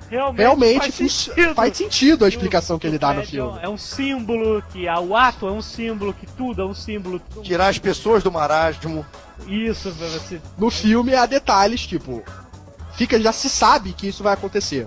[0.08, 1.54] Realmente, Realmente faz sentido.
[1.54, 3.58] faz sentido a Que o- explicação que ele dá no filme.
[3.62, 7.18] É um símbolo, que o ato é um símbolo, que tudo é um símbolo.
[7.42, 9.06] Tirar as pessoas do marasmo.
[9.46, 10.38] Isso, pra você.
[10.58, 12.22] No filme há detalhes, tipo,
[12.92, 14.86] fica já se sabe que isso vai acontecer.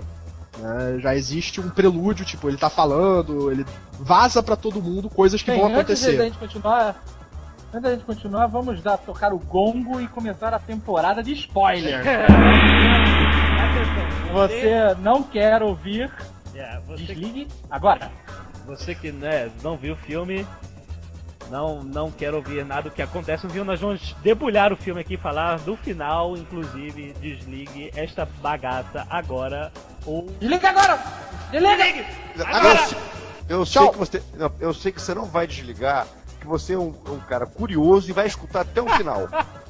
[0.58, 0.98] né?
[1.00, 3.64] Já existe um prelúdio, tipo, ele tá falando, ele
[3.98, 6.24] vaza pra todo mundo coisas que Bem, vão antes da acontecer.
[6.24, 7.02] gente continuar,
[7.72, 12.02] antes da gente continuar, vamos dar tocar o gongo e começar a temporada de spoiler.
[14.32, 16.10] Você não quer ouvir,
[16.54, 18.10] É, você, desligue agora.
[18.66, 20.46] você que né, não viu o filme,
[21.50, 25.00] não, não quer ouvir nada do que acontece no filme, nós vamos debulhar o filme
[25.00, 29.72] aqui, falar do final, inclusive, desligue esta bagaça agora
[30.04, 30.26] ou.
[30.40, 31.02] Desliga agora!
[31.50, 32.06] Desliga!
[32.44, 32.80] Agora!
[33.48, 36.06] Eu, eu sei que você, não, eu sei que você não vai desligar,
[36.40, 39.28] que você é um, um cara curioso e vai escutar até o final.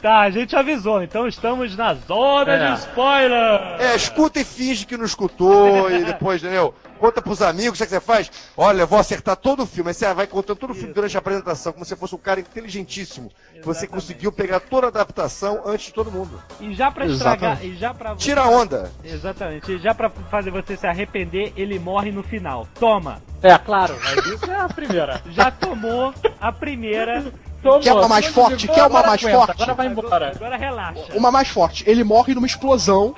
[0.00, 2.72] Tá, a gente avisou, então estamos na zona É.
[2.72, 3.60] de spoiler!
[3.80, 6.72] É, escuta e finge que não escutou e depois, entendeu?
[7.00, 8.30] Conta pros amigos, sabe o que você faz?
[8.56, 9.90] Olha, eu vou acertar todo o filme.
[9.90, 10.94] Aí você vai contando todo o filme Isso.
[10.96, 13.28] durante a apresentação, como se fosse um cara inteligentíssimo.
[13.28, 13.88] que Você Exatamente.
[13.88, 16.42] conseguiu pegar toda a adaptação antes de todo mundo.
[16.60, 17.76] E já pra estragar, Exatamente.
[17.76, 18.90] e já pra Tira a onda.
[19.04, 22.66] Exatamente, e já pra fazer você se arrepender, ele morre no final.
[22.80, 23.22] Toma!
[23.44, 25.22] É, claro, mas isso é a primeira.
[25.30, 28.68] Já tomou a primeira, Tomou, Quer uma mais forte?
[28.68, 29.62] Quer uma mais aguenta, forte?
[29.62, 30.32] Agora vai embora.
[30.34, 31.04] agora relaxa.
[31.14, 33.14] Uma mais forte, ele morre numa explosão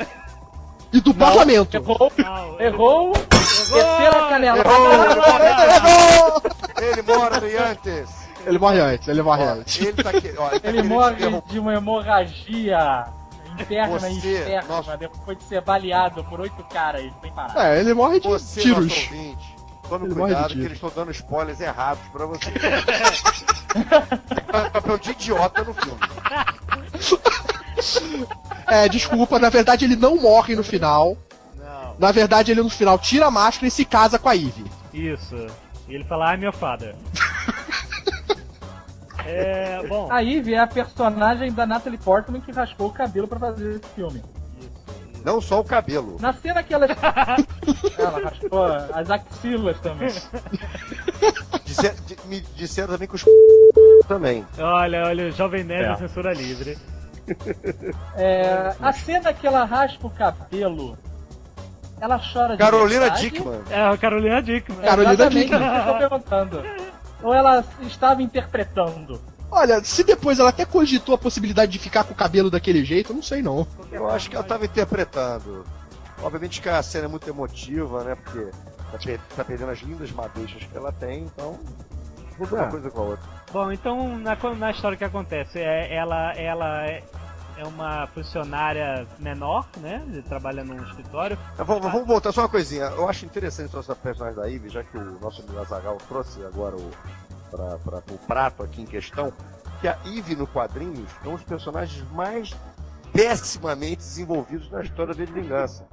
[0.92, 1.74] e do Não, parlamento.
[1.76, 4.58] Errou, Não, errou, terceira canela.
[4.58, 4.92] Errou,
[5.76, 6.42] Errou!
[6.80, 8.20] Ele morre antes.
[8.46, 9.80] Ele morre antes, ele morre Ó, antes.
[9.86, 13.04] ele tá, que- ó, ele tá Ele morre de uma hemorragia
[13.58, 14.96] interna Você, e externa, nossa.
[14.96, 17.74] depois de ser baleado por oito caras sem parar.
[17.74, 18.86] É, ele morre de Você, tiros.
[18.86, 19.56] nosso ouvinte,
[19.90, 22.50] tome Ele cuidado que eles estão dando spoilers errados pra você.
[24.50, 26.00] Faz papel de idiota no filme.
[28.66, 31.16] É, desculpa, na verdade ele não morre no final.
[31.56, 34.64] Não, Na verdade ele no final tira a máscara e se casa com a Eve.
[34.92, 35.34] isso.
[35.88, 36.94] E ele fala, ai meu father.
[39.26, 43.40] é, bom, A Eve é a personagem da Natalie Portman que raspou o cabelo pra
[43.40, 44.22] fazer esse filme.
[45.24, 46.16] Não só o cabelo.
[46.20, 46.86] Na cena que ela.
[47.98, 50.08] ela raspou as axilas também.
[51.64, 53.24] Disser- di- me disseram também que os
[54.08, 54.46] também.
[54.58, 55.96] olha, olha, o Jovem Nerd É.
[55.96, 56.76] censura livre.
[58.16, 60.98] É, a cena que ela raspa o cabelo,
[62.00, 63.20] ela chora de Carolina verdade?
[63.30, 63.60] Dickman.
[63.70, 64.80] É, a Carolina Dickman.
[64.80, 65.62] Carolina Dickman.
[65.62, 66.62] eu tô perguntando.
[67.22, 69.20] Ou ela estava interpretando?
[69.50, 73.10] Olha, se depois ela até cogitou a possibilidade de ficar com o cabelo daquele jeito,
[73.10, 73.66] eu não sei não.
[73.90, 75.64] Eu acho que ela estava interpretando.
[76.22, 78.14] Obviamente que a cena é muito emotiva, né?
[78.14, 78.50] Porque
[78.92, 81.58] tá, per- tá perdendo as lindas madeixas que ela tem, então.
[82.38, 82.70] Muda uma É.
[82.70, 83.28] coisa com a outra.
[83.52, 87.02] Bom, então na, na história que acontece, é, ela, ela é,
[87.56, 90.02] é uma funcionária menor, né?
[90.28, 91.36] Trabalha num escritório.
[91.58, 92.84] Mas vamos, vamos voltar só uma coisinha.
[92.84, 96.76] Eu acho interessante essa personagem da Ivy, já que o nosso amigo Azagal trouxe agora
[96.76, 96.90] o,
[97.50, 99.32] pra, o prato aqui em questão,
[99.80, 102.54] que a Ivy no quadrinhos é um dos personagens mais
[103.12, 105.84] pessimamente desenvolvidos na história de Vingança.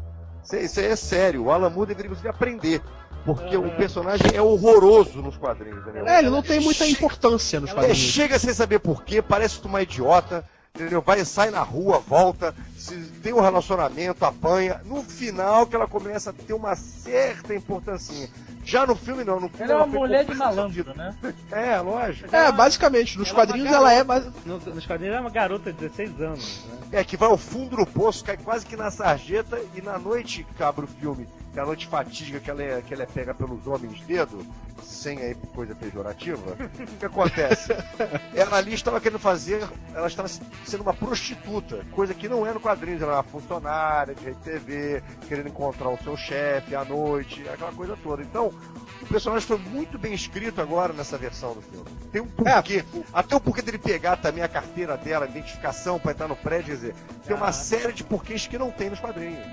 [0.43, 1.43] Isso, é- isso aí é sério.
[1.45, 2.81] O Alan Moore deveria inclusive aprender.
[3.25, 6.07] Porque o personagem é horroroso nos quadrinhos, entendeu?
[6.07, 7.97] É, ele não tem muita importância nos É, quadrinhos.
[7.97, 11.01] chega sem saber porquê, parece uma idiota, entendeu?
[11.01, 14.79] Vai, sai na rua, volta, se tem um relacionamento, apanha.
[14.85, 18.29] No final que ela começa a ter uma certa importância.
[18.67, 21.15] Já no filme não, no filme Ela é uma mulher de malandro, né?
[21.49, 22.35] É, lógico.
[22.35, 24.25] É, basicamente, nos Ela é quadrinhos ela é mais.
[24.45, 26.99] No- nos quadrinhos ela é uma garota de 16 anos, né?
[26.99, 30.45] É que vai ao fundo do poço, cai quase que na sarjeta e na noite
[30.59, 31.25] abre o filme.
[31.57, 34.45] Aquela noite fatídica que ela é, que ela é pega pelos homens dedo,
[34.83, 37.73] sem aí coisa pejorativa, o que acontece?
[38.35, 42.59] ela ali estava querendo fazer, ela estava sendo uma prostituta, coisa que não é no
[42.59, 47.43] quadrinho, ela era uma funcionária de rede TV, querendo encontrar o seu chefe à noite,
[47.49, 48.21] aquela coisa toda.
[48.21, 48.53] Então,
[49.01, 51.85] o personagem foi muito bem escrito agora nessa versão do filme.
[52.11, 52.83] Tem um porquê.
[52.93, 53.03] É.
[53.13, 56.67] Até o porquê dele pegar também a carteira dela, a identificação para entrar no prédio,
[56.67, 59.45] quer dizer, tem uma série de porquês que não tem nos quadrinhos.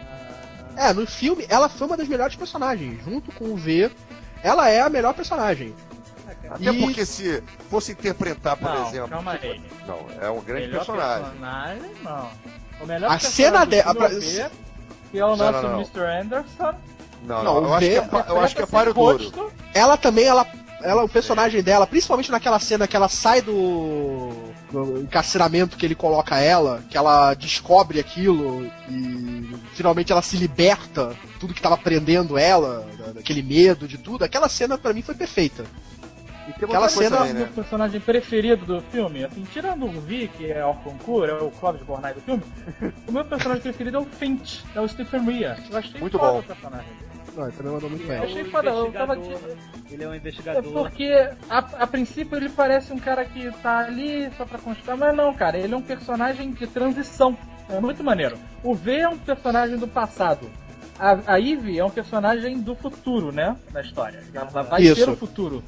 [0.76, 3.02] É, no filme ela foi uma das melhores personagens.
[3.04, 3.90] Junto com o V,
[4.42, 5.74] ela é a melhor personagem.
[6.50, 6.80] Até e...
[6.80, 9.08] porque se fosse interpretar, por não, exemplo.
[9.08, 9.60] Calma aí.
[9.86, 11.24] Não, é um grande melhor personagem.
[11.30, 11.90] personagem.
[12.02, 12.30] Não.
[12.80, 13.94] O melhor a cena dela.
[13.94, 14.10] Pra...
[14.10, 16.00] Que é o nosso não, não, Mr.
[16.00, 16.74] Anderson.
[17.24, 19.52] Não, não, eu, acho que é, eu acho que é páreo duro.
[19.72, 20.46] Ela também, ela,
[20.82, 24.30] ela, o personagem dela, principalmente naquela cena que ela sai do,
[25.00, 31.52] encarceramento que ele coloca ela, que ela descobre aquilo e finalmente ela se liberta tudo
[31.52, 34.24] que estava prendendo ela, daquele medo de tudo.
[34.24, 35.64] Aquela cena para mim foi perfeita.
[36.62, 37.40] Aquela cena também, né?
[37.40, 41.50] meu personagem preferido do filme, assim, tirando o Vi, que é o concurso, é o
[41.50, 42.42] Clóvis Bornai do filme,
[43.08, 45.56] o meu personagem preferido é o Finch, é o Stephen Rea.
[45.70, 46.40] Eu achei muito bom.
[46.40, 46.86] o personagem.
[47.36, 48.16] Não, ele também mandou muito bem.
[48.16, 49.18] Eu achei foda, eu tava.
[49.90, 50.64] Ele é um investigador.
[50.64, 54.96] É porque, a, a, princípio, ele parece um cara que tá ali só pra constar,
[54.96, 57.36] mas não, cara, ele é um personagem de transição.
[57.68, 58.36] É muito maneiro.
[58.62, 60.48] O V é um personagem do passado.
[60.98, 63.56] A, a Eve é um personagem do futuro, né?
[63.72, 64.22] Na história.
[64.32, 65.04] Ela vai Isso.
[65.04, 65.62] ter o futuro.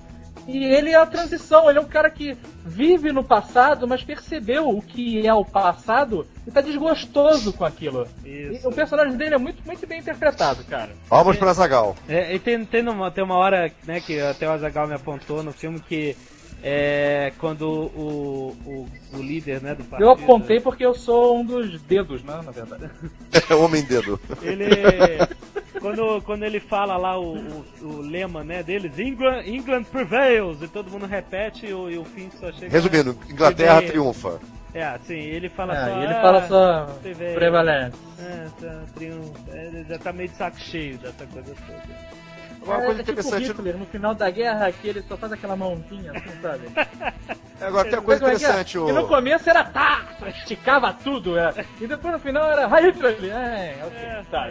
[0.47, 4.69] E ele é a transição, ele é um cara que vive no passado, mas percebeu
[4.69, 8.07] o que é o passado e tá desgostoso com aquilo.
[8.25, 8.65] Isso.
[8.65, 10.91] E o personagem dele é muito, muito bem interpretado, cara.
[11.09, 11.97] Vamos pra Zagal.
[12.09, 15.43] É, e tem, tem, uma, tem uma hora, né, que até o Azagal me apontou
[15.43, 16.17] no filme que
[16.63, 20.07] é quando o, o, o, líder né, do partido.
[20.07, 22.91] Eu apontei porque eu sou um dos dedos, né, na verdade.
[23.51, 24.21] É homem dedo.
[24.43, 24.67] Ele.
[25.81, 30.69] quando, quando ele fala lá o, o, o, lema né, deles, England, England prevails, e
[30.69, 32.73] todo mundo repete e o, e o fim só chega.
[32.73, 34.41] Resumindo, Inglaterra triunfa.
[34.75, 36.03] É, sim, ele fala é, só.
[36.03, 36.87] Ele ah, fala só
[37.35, 37.97] prevalece.
[38.19, 39.57] É, tá, triunfa.
[39.57, 42.26] Ele já tá meio de saco cheio dessa coisa toda.
[42.67, 43.47] Uma é, coisa é tipo interessante.
[43.47, 46.69] Tipo Hitler, no final da guerra que ele só faz aquela mãozinha, assim, sabe?
[47.61, 48.79] Agora tem uma coisa interessante.
[48.79, 48.89] O...
[48.89, 51.65] E no começo era tá, esticava tudo, é.
[51.81, 53.17] E depois no final era Hitler.
[53.25, 54.51] É, é, tá.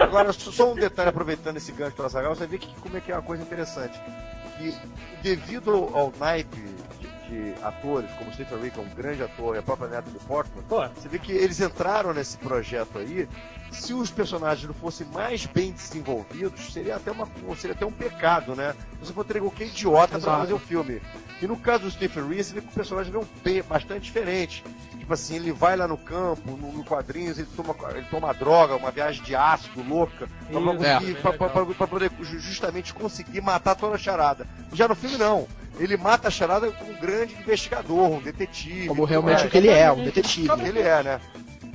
[0.00, 3.12] Agora, só um detalhe aproveitando esse gancho do Azaghal, você vê que como é que
[3.12, 4.00] é uma coisa interessante.
[4.56, 4.74] Que
[5.22, 6.64] devido ao naipe
[7.28, 10.86] de atores, como Stephen Rick, um grande ator, e a própria neta do Portman, Pô.
[10.88, 13.28] você vê que eles entraram nesse projeto aí.
[13.70, 18.54] Se os personagens não fossem mais bem desenvolvidos, seria até, uma, seria até um pecado,
[18.54, 18.74] né?
[19.00, 21.02] Você poderia qualquer idiota para fazer o filme.
[21.42, 24.64] E no caso do Stephen vê que o personagem é um bastante diferente.
[24.98, 28.74] Tipo assim, ele vai lá no campo, no, no quadrinhos, ele toma, ele toma droga,
[28.76, 30.28] uma viagem de ácido louca,
[31.76, 34.46] para poder justamente conseguir matar toda a charada.
[34.72, 35.46] Já no filme, não
[35.78, 38.88] ele mata a charada como um grande investigador, um detetive.
[38.88, 39.46] Como realmente é.
[39.46, 40.48] o que ele é, um detetive.
[40.48, 41.20] Como ele é, né?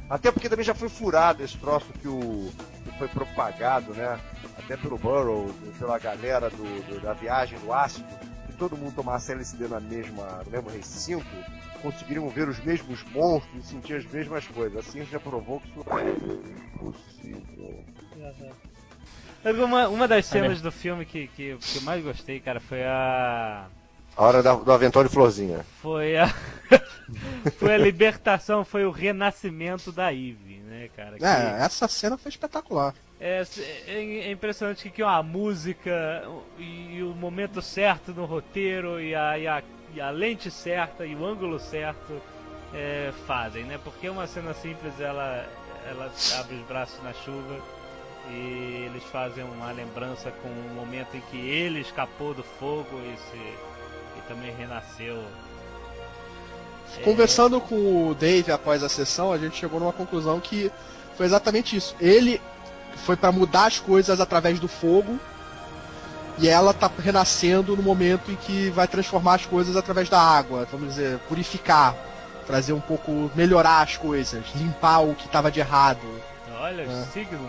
[0.10, 2.52] Até porque também já foi furado esse troço que, o,
[2.84, 4.20] que foi propagado, né?
[4.58, 8.06] Até pelo Burrow, pela galera do, do, da viagem do ácido,
[8.46, 11.26] que todo mundo tomasse LSD na mesma, no mesmo recinto,
[11.82, 14.86] conseguiriam ver os mesmos monstros e sentir as mesmas coisas.
[14.86, 17.86] Assim já provou que isso é impossível.
[19.64, 23.68] Uma, uma das cenas do filme que, que, que eu mais gostei, cara, foi a
[24.15, 25.65] a hora da, do avental de florzinha.
[25.82, 26.28] Foi a.
[27.58, 31.17] foi a libertação, foi o renascimento da Eve, né, cara?
[31.17, 31.26] Que...
[31.26, 32.93] É, essa cena foi espetacular.
[33.19, 33.43] É,
[33.88, 36.24] é, é impressionante que, que a música
[36.58, 41.06] e, e, o momento certo no roteiro e a, e a, e a lente certa
[41.06, 42.19] e o ângulo certo
[42.74, 43.80] é, fazem, né?
[43.84, 45.45] Porque uma cena simples ela,
[45.88, 47.60] ela abre os braços na chuva
[48.30, 53.17] e eles fazem uma lembrança com o momento em que ele escapou do fogo e
[53.17, 53.71] se
[54.32, 55.22] também renasceu.
[57.04, 57.60] Conversando é...
[57.60, 60.72] com o Dave após a sessão, a gente chegou numa conclusão que
[61.17, 61.96] foi exatamente isso.
[62.00, 62.41] Ele
[62.98, 65.20] foi para mudar as coisas através do fogo
[66.38, 70.67] e ela tá renascendo no momento em que vai transformar as coisas através da água,
[70.72, 71.96] vamos dizer, purificar,
[72.48, 76.08] trazer um pouco, melhorar as coisas, limpar o que estava de errado.
[76.60, 77.04] Olha, é.
[77.12, 77.41] signos.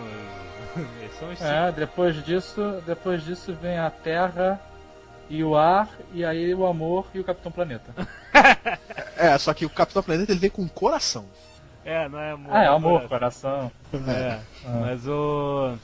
[1.39, 4.59] É, depois disso, depois disso vem a Terra
[5.33, 7.91] e o ar, e aí o amor e o Capitão Planeta.
[9.17, 11.25] é, só que o Capitão Planeta ele vem com coração.
[11.83, 12.55] É, não é amor.
[12.55, 13.71] Ah, é amor, coração.
[13.89, 14.13] coração.
[14.13, 14.79] É, ah.
[14.81, 15.75] mas o.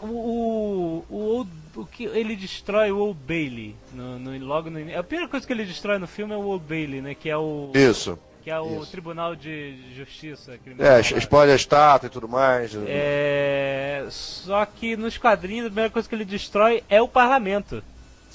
[0.00, 1.46] O, o, o,
[1.80, 5.52] o, que ele destrói o Old Bailey no, no, logo no A primeira coisa que
[5.52, 7.14] ele destrói no filme é o Old Bailey, né?
[7.16, 7.72] Que é o.
[7.74, 8.16] Isso.
[8.44, 8.92] que é o Isso.
[8.92, 12.70] Tribunal de Justiça É, explode a estátua e tudo mais.
[12.86, 17.82] É, Só que nos quadrinhos a primeira coisa que ele destrói é o parlamento,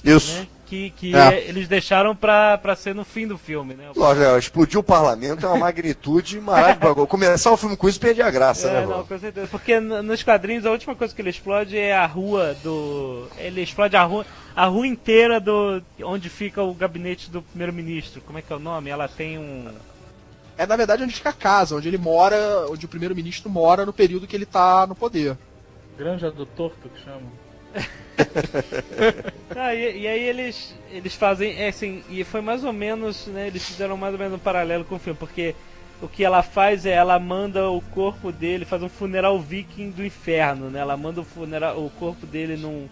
[0.04, 0.32] Isso.
[0.38, 0.46] né?
[0.66, 1.48] Que, que É.
[1.48, 3.90] eles deixaram pra, pra ser no fim do filme, né?
[3.96, 7.06] Lógico, é, explodir o parlamento é uma magnitude maravilhosa.
[7.06, 9.48] Começar o filme com isso perde a graça, É, né, não, com certeza.
[9.48, 13.26] Porque nos quadrinhos a última coisa que ele explode é a rua do.
[13.36, 15.82] Ele explode a rua, a rua inteira do.
[16.04, 18.20] onde fica o gabinete do primeiro-ministro.
[18.20, 18.90] Como é que é o nome?
[18.90, 19.72] Ela tem um.
[20.56, 23.92] É na verdade onde fica a casa, onde ele mora, onde o primeiro-ministro mora no
[23.92, 25.36] período que ele tá no poder.
[25.98, 27.22] Granja do Torto que chama.
[29.54, 33.48] Ah, e, e aí eles, eles fazem, é assim, e foi mais ou menos, né,
[33.48, 35.54] eles fizeram mais ou menos um paralelo com o filme, porque
[36.00, 40.04] o que ela faz é, ela manda o corpo dele, faz um funeral viking do
[40.04, 42.88] inferno, né, ela manda o, funeral, o corpo dele num...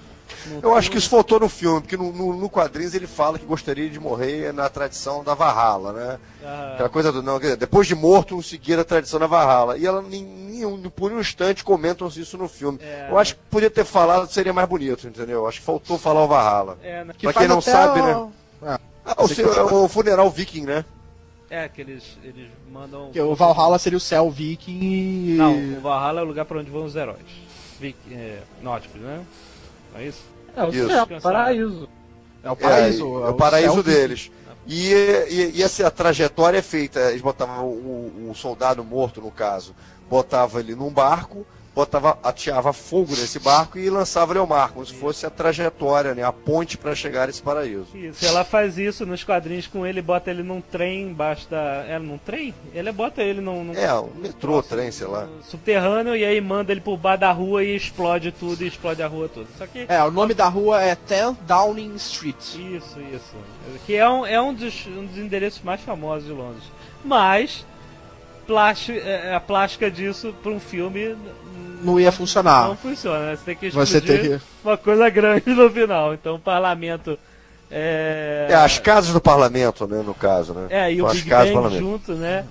[0.62, 3.45] Eu acho que isso faltou no filme, porque no, no, no quadrinhos ele fala que
[3.47, 6.19] gostaria de morrer na tradição da Valhalla, né?
[6.45, 9.77] Ah, Aquela coisa do não, quer dizer, depois de morto, seguir a tradição da Valhalla.
[9.79, 12.79] E ela nem, nem- por um instante comentam isso no filme.
[12.83, 13.09] É.
[13.11, 15.47] Eu acho que podia ter falado, seria mais bonito, entendeu?
[15.47, 16.79] Acho que faltou falar o Valhalla.
[16.83, 18.33] é, né, Que Pra quem não sabe, o- né?
[18.75, 20.85] É, Ah, o, seu- é o funeral viking, né?
[21.51, 23.11] é que eles, eles mandam...
[23.11, 25.35] que o Valhalla seria o céu viking e...
[25.38, 27.17] Não, o Valhalla é o lugar pra onde vão os heróis.
[27.81, 29.21] Vik, é, nórdicos, né?
[29.94, 30.22] É isso?
[30.57, 30.88] É, o Isso.
[30.88, 31.88] céu, paraíso.
[32.42, 33.05] É o paraíso.
[33.05, 34.31] É, é o paraíso deles.
[34.66, 39.74] E, e, e essa trajetória é feita, eles botavam o, o soldado morto, no caso,
[40.11, 41.46] botava ele num barco,
[41.79, 46.12] botava, ateava fogo nesse barco e lançava ele ao mar, como se fosse a trajetória,
[46.12, 47.87] né, a ponte para chegar a esse paraíso.
[47.95, 51.85] Isso, ela faz isso nos quadrinhos com ele, bota ele num trem embaixo da.
[51.87, 52.53] É, num trem?
[52.75, 53.62] Ele bota ele num.
[53.62, 55.29] num É, um metrô, trem, sei lá.
[55.45, 59.07] subterrâneo e aí manda ele por baixo da rua e explode tudo e explode a
[59.07, 59.47] rua toda.
[59.57, 59.87] Só que.
[59.88, 62.35] É, o nome da rua é 10 Downing Street.
[62.57, 63.37] Isso, isso.
[63.87, 66.64] Que é um, é um, dos, um dos endereços mais famosos de Londres.
[67.05, 67.64] Mas.
[68.48, 71.14] Plástico, é, a plástica disso para um filme
[71.84, 72.68] Não ia funcionar.
[72.68, 73.26] não funciona.
[73.26, 73.37] né?
[73.37, 73.70] Você tem que.
[73.70, 74.40] Você tem que...
[74.64, 76.14] uma coisa grande no final.
[76.14, 77.18] Então o parlamento.
[77.70, 80.66] É, É, as casas do parlamento, né, no caso, né?
[80.70, 82.46] É, e o São as Big Bang junto, né?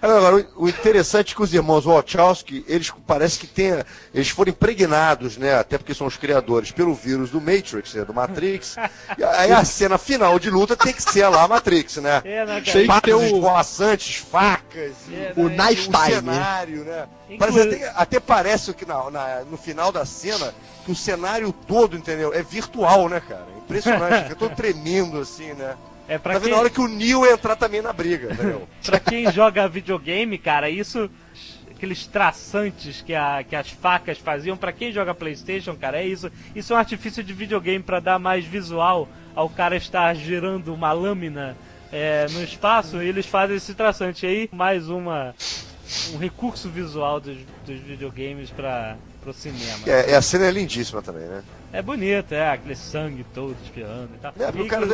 [0.00, 3.82] Agora, o- interessante é que os irmãos Wachowski, eles parece que tem,
[4.14, 8.14] eles foram impregnados, né, até porque são os criadores, pelo vírus do Matrix, né, do
[8.14, 8.76] Matrix.
[9.18, 12.22] e aí a cena final de luta tem que ser lá a Matrix, né?
[12.24, 12.54] É, né?
[12.54, 15.56] Tem que ter Facas o- esvoaçantes, facas, É, O né?
[15.70, 16.14] O Time.
[16.14, 17.06] cenário, né?
[17.28, 21.52] Inclu- Parece até, até parece que na- na- no final da cena, que o cenário
[21.52, 22.32] todo, entendeu?
[22.32, 23.46] É virtual, né, cara?
[23.64, 25.74] Impressionante, fica todo tremendo assim, né?
[26.08, 28.66] É pra Tá quem, a hora que o Neo entrar também na briga, entendeu?
[28.84, 31.10] pra quem joga videogame, cara, isso.
[31.70, 36.32] Aqueles traçantes que, a, que as facas faziam, pra quem joga Playstation, cara, é isso.
[36.56, 40.90] Isso é um artifício de videogame pra dar mais visual ao cara estar girando uma
[40.92, 41.56] lâmina
[41.92, 45.34] é, no espaço, e eles fazem esse traçante aí, mais uma.
[46.12, 49.78] Um recurso visual dos, dos videogames para pro cinema.
[49.86, 51.42] É, é, a cena é lindíssima também, né?
[51.72, 54.34] É bonito, é, aquele sangue todo espirrando e tal.
[54.38, 54.86] É, E o cara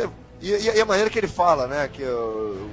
[0.49, 1.89] e, e- e a maneira que ele fala, né?
[1.91, 2.69] Que eu,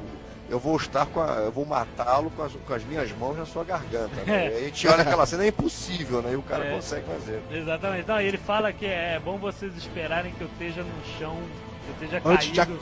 [0.51, 3.47] eu vou estar com a, eu vou matá-lo com as, com as minhas mãos na
[3.47, 4.15] sua garganta.
[4.27, 4.49] Né?
[4.53, 6.33] E aí a gente olha aquela cena, é impossível, né?
[6.33, 6.75] E o cara É.
[6.75, 7.43] consegue fazer.
[7.51, 8.07] Exatamente.
[8.09, 11.37] Não, e ele fala que é bom vocês esperarem que eu esteja no chão,
[11.85, 12.35] que eu esteja caído.
[12.35, 12.73] Antes de ac-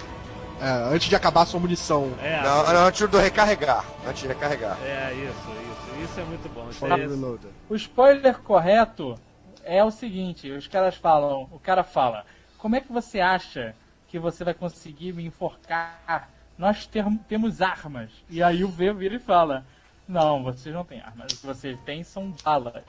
[0.63, 2.13] É, antes de acabar a sua munição.
[2.23, 3.83] É, Não, não, antes do recarregar.
[4.07, 4.77] Antes de recarregar.
[4.85, 5.81] é, isso, isso.
[6.05, 6.69] Isso é muito bom.
[6.71, 7.73] É.
[7.73, 9.19] O spoiler correto
[9.65, 12.25] é o seguinte: os caras falam, o cara fala,
[12.59, 13.75] como é que você acha
[14.11, 16.29] que você vai conseguir me enforcar?
[16.59, 18.11] Nós ter- temos armas.
[18.29, 19.65] E aí o V vira e fala:
[20.09, 21.33] Não, vocês não têm armas.
[21.33, 22.83] O que vocês têm são balas.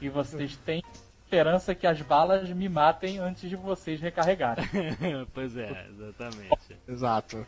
[0.00, 0.82] e vocês têm
[1.24, 4.64] esperança que as balas me matem antes de vocês recarregarem.
[5.32, 6.76] pois é, exatamente.
[6.88, 7.46] Exato.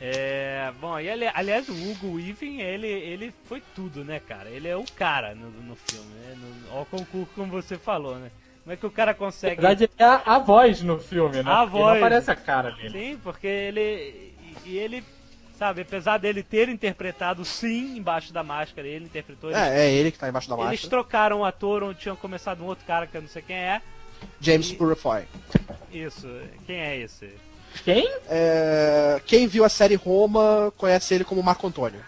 [0.00, 4.50] É, bom, e ali- aliás, o Hugo Weaving, ele, ele foi tudo, né, cara?
[4.50, 6.34] Ele é o cara no, no filme, né?
[6.36, 8.30] No, ao concurso, como você falou, né?
[8.66, 9.54] Como é que o cara Na consegue.
[9.54, 11.48] verdade, ele é a, a voz no filme, né?
[11.48, 11.86] A Porque voz.
[12.00, 12.90] Não aparece a cara dele.
[12.90, 14.34] Sim, porque ele.
[14.64, 15.04] E, e ele,
[15.56, 19.50] sabe, apesar dele ter interpretado sim embaixo da máscara, ele interpretou.
[19.50, 20.90] ele- É, é ele que tá embaixo da Eles máscara.
[20.90, 23.80] trocaram o ator onde tinham começado um outro cara que eu não sei quem é.
[24.40, 25.22] James Purifoy.
[25.92, 26.26] Isso,
[26.66, 27.30] quem é esse?
[27.84, 28.10] Quem?
[28.28, 32.00] É, quem viu a série Roma conhece ele como Marco Antônio.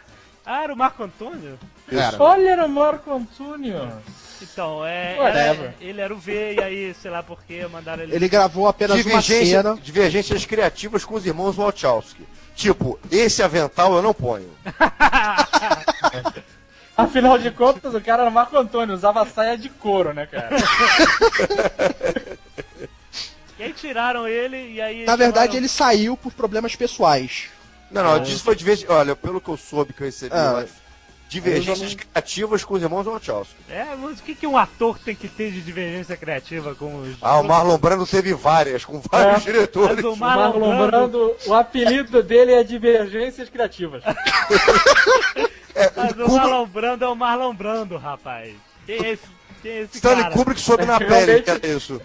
[0.44, 1.56] Ah, era o Marco Antônio?
[1.92, 2.20] Era.
[2.20, 3.92] Olha, era o Marco Antônio.
[4.40, 5.16] Então, é.
[5.18, 8.14] Era- ele era o V e aí, sei lá por que, mandaram ele.
[8.14, 9.78] Ele gravou apenas uma Divergência, cena.
[9.82, 12.22] divergências criativas com os irmãos Wachowski.
[12.54, 14.50] Tipo, esse avental eu não ponho.
[16.96, 20.56] Afinal de contas, o cara era o Marco Antônio, usava saia de couro, né, cara?
[23.58, 25.04] E aí tiraram ele e aí.
[25.04, 27.46] Na verdade, chamaram- ele saiu por problemas pessoais.
[27.90, 28.94] Não, não, disso foi divergência.
[28.94, 30.64] Olha, pelo que eu soube que eu recebi Ah, lá,
[31.28, 33.54] divergências criativas com os irmãos Wachowski.
[33.68, 37.16] É, mas o que, que um ator tem que ter de divergência criativa com os.
[37.20, 39.52] Ah, o Marlon Brando teve várias, com vários É.
[39.52, 39.96] diretores.
[39.96, 40.90] Mas o O Marlon Marlon Brando.
[41.18, 44.02] Brando, o apelido dele é Divergências Criativas.
[45.74, 48.52] É, Mas o Kubrick- Marlon Brando é o Marlon Brando, rapaz.
[48.84, 49.22] Quem é esse,
[49.62, 50.34] quem é esse Stanley cara?
[50.34, 52.02] Kubrick soube na pele que era isso.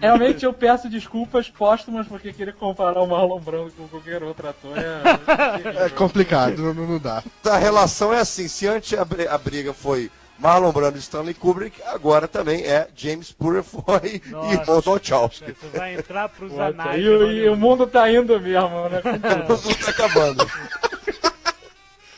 [0.00, 4.76] Realmente eu peço desculpas póstumas porque querer comparar o Marlon Brando com qualquer outro ator
[4.78, 5.84] é.
[5.86, 7.22] É complicado, não, não dá.
[7.46, 11.34] A relação é assim, se antes a, bri- a briga foi Marlon Brando e Stanley
[11.34, 14.54] Kubrick, agora também é James Purefoy e Nossa.
[14.54, 15.52] irmãos Wachowski.
[15.52, 17.02] Você vai entrar pros Puta, anais.
[17.04, 19.02] e, o- e o mundo tá indo mesmo, né?
[19.46, 20.46] Tudo tá acabando.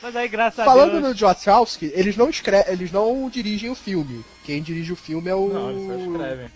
[0.03, 1.21] Mas aí, graças a Falando Deus.
[1.21, 4.25] no Wachowski, eles não escre eles não dirigem o filme.
[4.45, 6.47] Quem dirige o filme é o Não, eles só escrevem.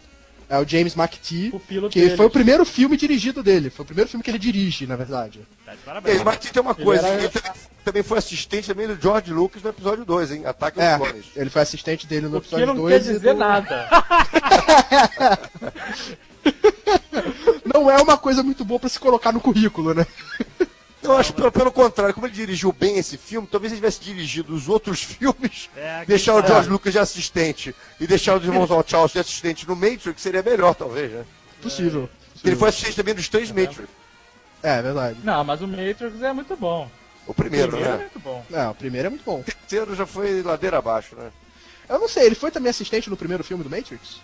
[0.56, 2.16] É o James McTee, O pilo que deles.
[2.16, 3.70] foi o primeiro filme dirigido dele.
[3.70, 5.40] Foi o primeiro filme que ele dirige, na verdade.
[5.64, 6.22] Tá E parabéns.
[6.22, 7.52] mas tem uma coisa, era- ele também-
[7.84, 10.46] também foi assistente também do George Lucas no episódio 2, hein?
[10.46, 11.24] Ataque aos É, Clones.
[11.36, 13.02] ele foi assistente dele no O episódio não 2.
[13.04, 13.88] quer e dizer do- nada.
[17.64, 20.06] Não é uma coisa muito boa pra se colocar no currículo, né?
[21.04, 24.54] Eu acho pelo, pelo contrário, como ele dirigiu bem esse filme, talvez ele tivesse dirigido
[24.54, 26.46] os outros filmes, É, deixar o.
[26.46, 30.74] George Lucas de assistente e deixar os irmãos Wachowski de assistente no Matrix seria melhor,
[30.74, 31.24] talvez, né?
[31.62, 32.08] Possível.
[32.42, 33.88] Ele foi assistente também dos três Matrix.
[34.62, 35.18] É, verdade.
[35.22, 36.90] Não, mas o Matrix é muito bom.
[37.26, 38.02] O O primeiro, primeiro é né?
[38.04, 38.44] muito bom.
[38.50, 39.40] Não, o primeiro é muito bom.
[39.40, 41.30] O terceiro já foi ladeira abaixo, né?
[41.88, 44.20] Eu não sei, ele foi também assistente no primeiro filme do Matrix?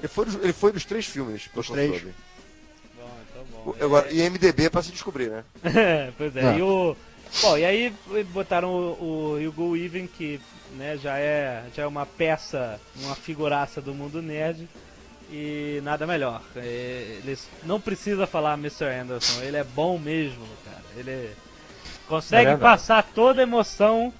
[0.00, 1.90] Ele foi, dos- ele foi dos três filmes, Dos três.
[1.92, 2.14] soube.
[3.80, 5.44] Agora, e MDB pra se descobrir, né?
[6.18, 6.56] pois é, Ah.
[6.58, 6.96] e o.
[7.40, 7.94] Bom, e aí
[8.32, 10.38] botaram o, o Hugo Weaving, que
[10.76, 14.68] né, já, é, já é uma peça, uma figuraça do mundo nerd.
[15.30, 16.42] E nada melhor.
[16.56, 18.84] É, Ele não precisa falar Mr.
[18.84, 20.82] Anderson, ele é bom mesmo, cara.
[20.94, 21.30] Ele
[22.06, 24.12] consegue É passar toda a emoção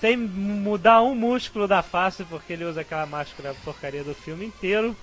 [0.00, 4.96] sem mudar um músculo da face, porque ele usa aquela máscara porcaria do filme inteiro.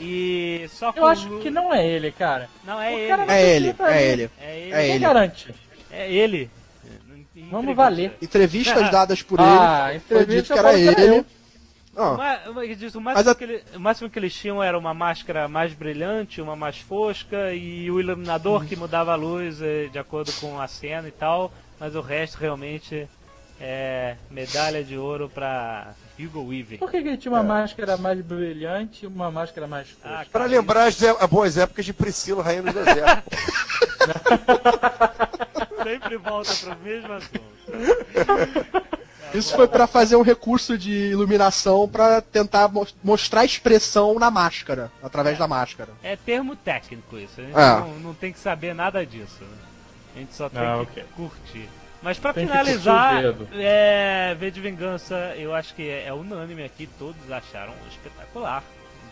[0.00, 2.48] E só Eu acho que não é ele, cara.
[2.64, 3.08] Não, é O ele.
[3.08, 4.22] cara não É ele, pra é ele.
[4.22, 4.30] ele.
[4.40, 4.72] É ele.
[4.72, 5.54] É Quem garante?
[5.90, 6.50] É ele.
[7.50, 8.16] Vamos valer.
[8.20, 11.14] Entrevistas dadas por Ah, ele, foi entrevista dito que era eu ele.
[11.16, 11.24] era
[11.96, 15.74] Ó, O máximo a- que ele- o máximo que eles tinham era uma máscara mais
[15.74, 20.60] brilhante, uma mais fosca e o iluminador que mudava a luz eh, de acordo com
[20.60, 23.08] a cena e tal, mas o resto realmente
[23.60, 26.78] é medalha de ouro pra Hugo Weaving.
[26.78, 30.08] Por que, que ele tinha uma máscara mais brilhante e uma máscara mais fosca?
[30.08, 33.30] Ah, Pra cara, lembrar as, é- as boas épocas de Priscila, Rainha do Deserto.
[35.82, 37.40] sempre volta pro mesmo assunto.
[39.34, 44.30] isso foi pra fazer um recurso de iluminação pra tentar mo- mostrar a expressão na
[44.30, 45.90] máscara, através da máscara.
[46.02, 47.80] É termo técnico isso, a gente É.
[47.80, 49.42] não, não tem que saber nada disso.
[49.42, 49.56] né?
[50.16, 51.04] A gente só tem Ah, que ok.
[51.16, 51.68] curtir.
[52.02, 53.22] Mas que finalizar,
[53.52, 58.62] é, V de Vingança, eu acho que é, é unânime aqui, todos acharam espetacular.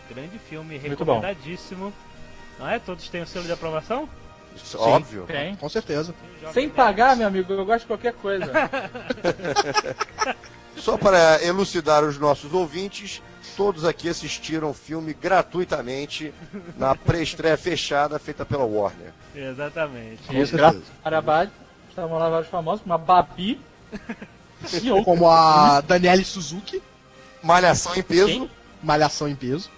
[0.09, 1.19] Um grande filme, Muito bom.
[1.19, 1.93] recomendadíssimo.
[2.57, 2.79] Não é?
[2.79, 4.09] Todos têm o selo de aprovação?
[4.55, 5.25] Isso, óbvio.
[5.27, 5.55] Tem.
[5.55, 6.15] Com certeza.
[6.51, 8.51] Sem pagar, meu amigo, eu gosto de qualquer coisa.
[10.75, 13.21] Só para elucidar os nossos ouvintes,
[13.55, 16.33] todos aqui assistiram o filme gratuitamente
[16.77, 19.11] na pré-estreia fechada feita pela Warner.
[19.35, 20.23] Exatamente.
[20.23, 20.81] Com Isso, certeza.
[21.99, 23.59] Estavam lá vários famosos, uma Babi
[24.73, 25.03] e.
[25.03, 26.81] Como a Daniele Suzuki,
[27.43, 28.27] Malhação em peso.
[28.27, 28.51] Quem?
[28.81, 29.69] Malhação em peso.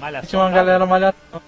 [0.00, 0.28] Malhação.
[0.28, 1.42] Tinha uma galera malhação.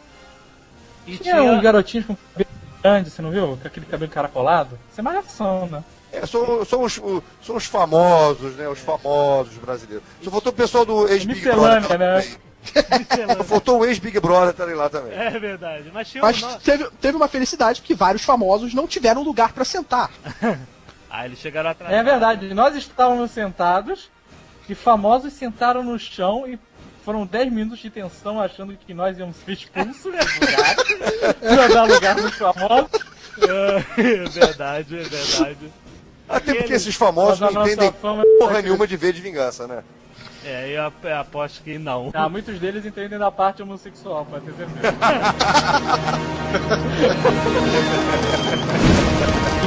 [1.07, 2.51] E Tinha tinha, uns garotinhos com cabelo
[2.82, 3.59] grande, você não viu?
[3.61, 4.78] Com aquele cabelo encaracolado.
[4.90, 5.82] Isso é malhação, né?
[6.12, 6.94] É, são, são, os,
[7.42, 8.68] são os famosos, né?
[8.68, 10.05] Os famosos brasileiros.
[10.22, 11.99] Só faltou o pessoal do ex-Big Brother.
[11.99, 12.36] né?
[13.44, 15.12] Faltou o ex-Big Brother estarem lá também.
[15.12, 15.90] É verdade.
[15.92, 16.58] Mas tinha Mas um...
[16.58, 20.10] teve, teve uma felicidade porque vários famosos não tiveram lugar pra sentar.
[21.10, 21.90] Ah, eles chegaram atrás.
[21.90, 24.10] É verdade, nós estávamos sentados
[24.68, 26.58] e famosos sentaram no chão e
[27.02, 30.76] foram 10 minutos de tensão achando que nós íamos ser expulsos lugar.
[31.40, 32.90] Ia dar lugar nos famosos.
[33.38, 35.72] É verdade, é verdade.
[36.28, 39.82] Até porque esses famosos não entendem fama- porra nenhuma de ver de vingança, né?
[40.51, 42.11] É, eu ap- aposto que não.
[42.14, 44.96] Ah, muitos deles entendem da parte homossexual, pode ter certeza.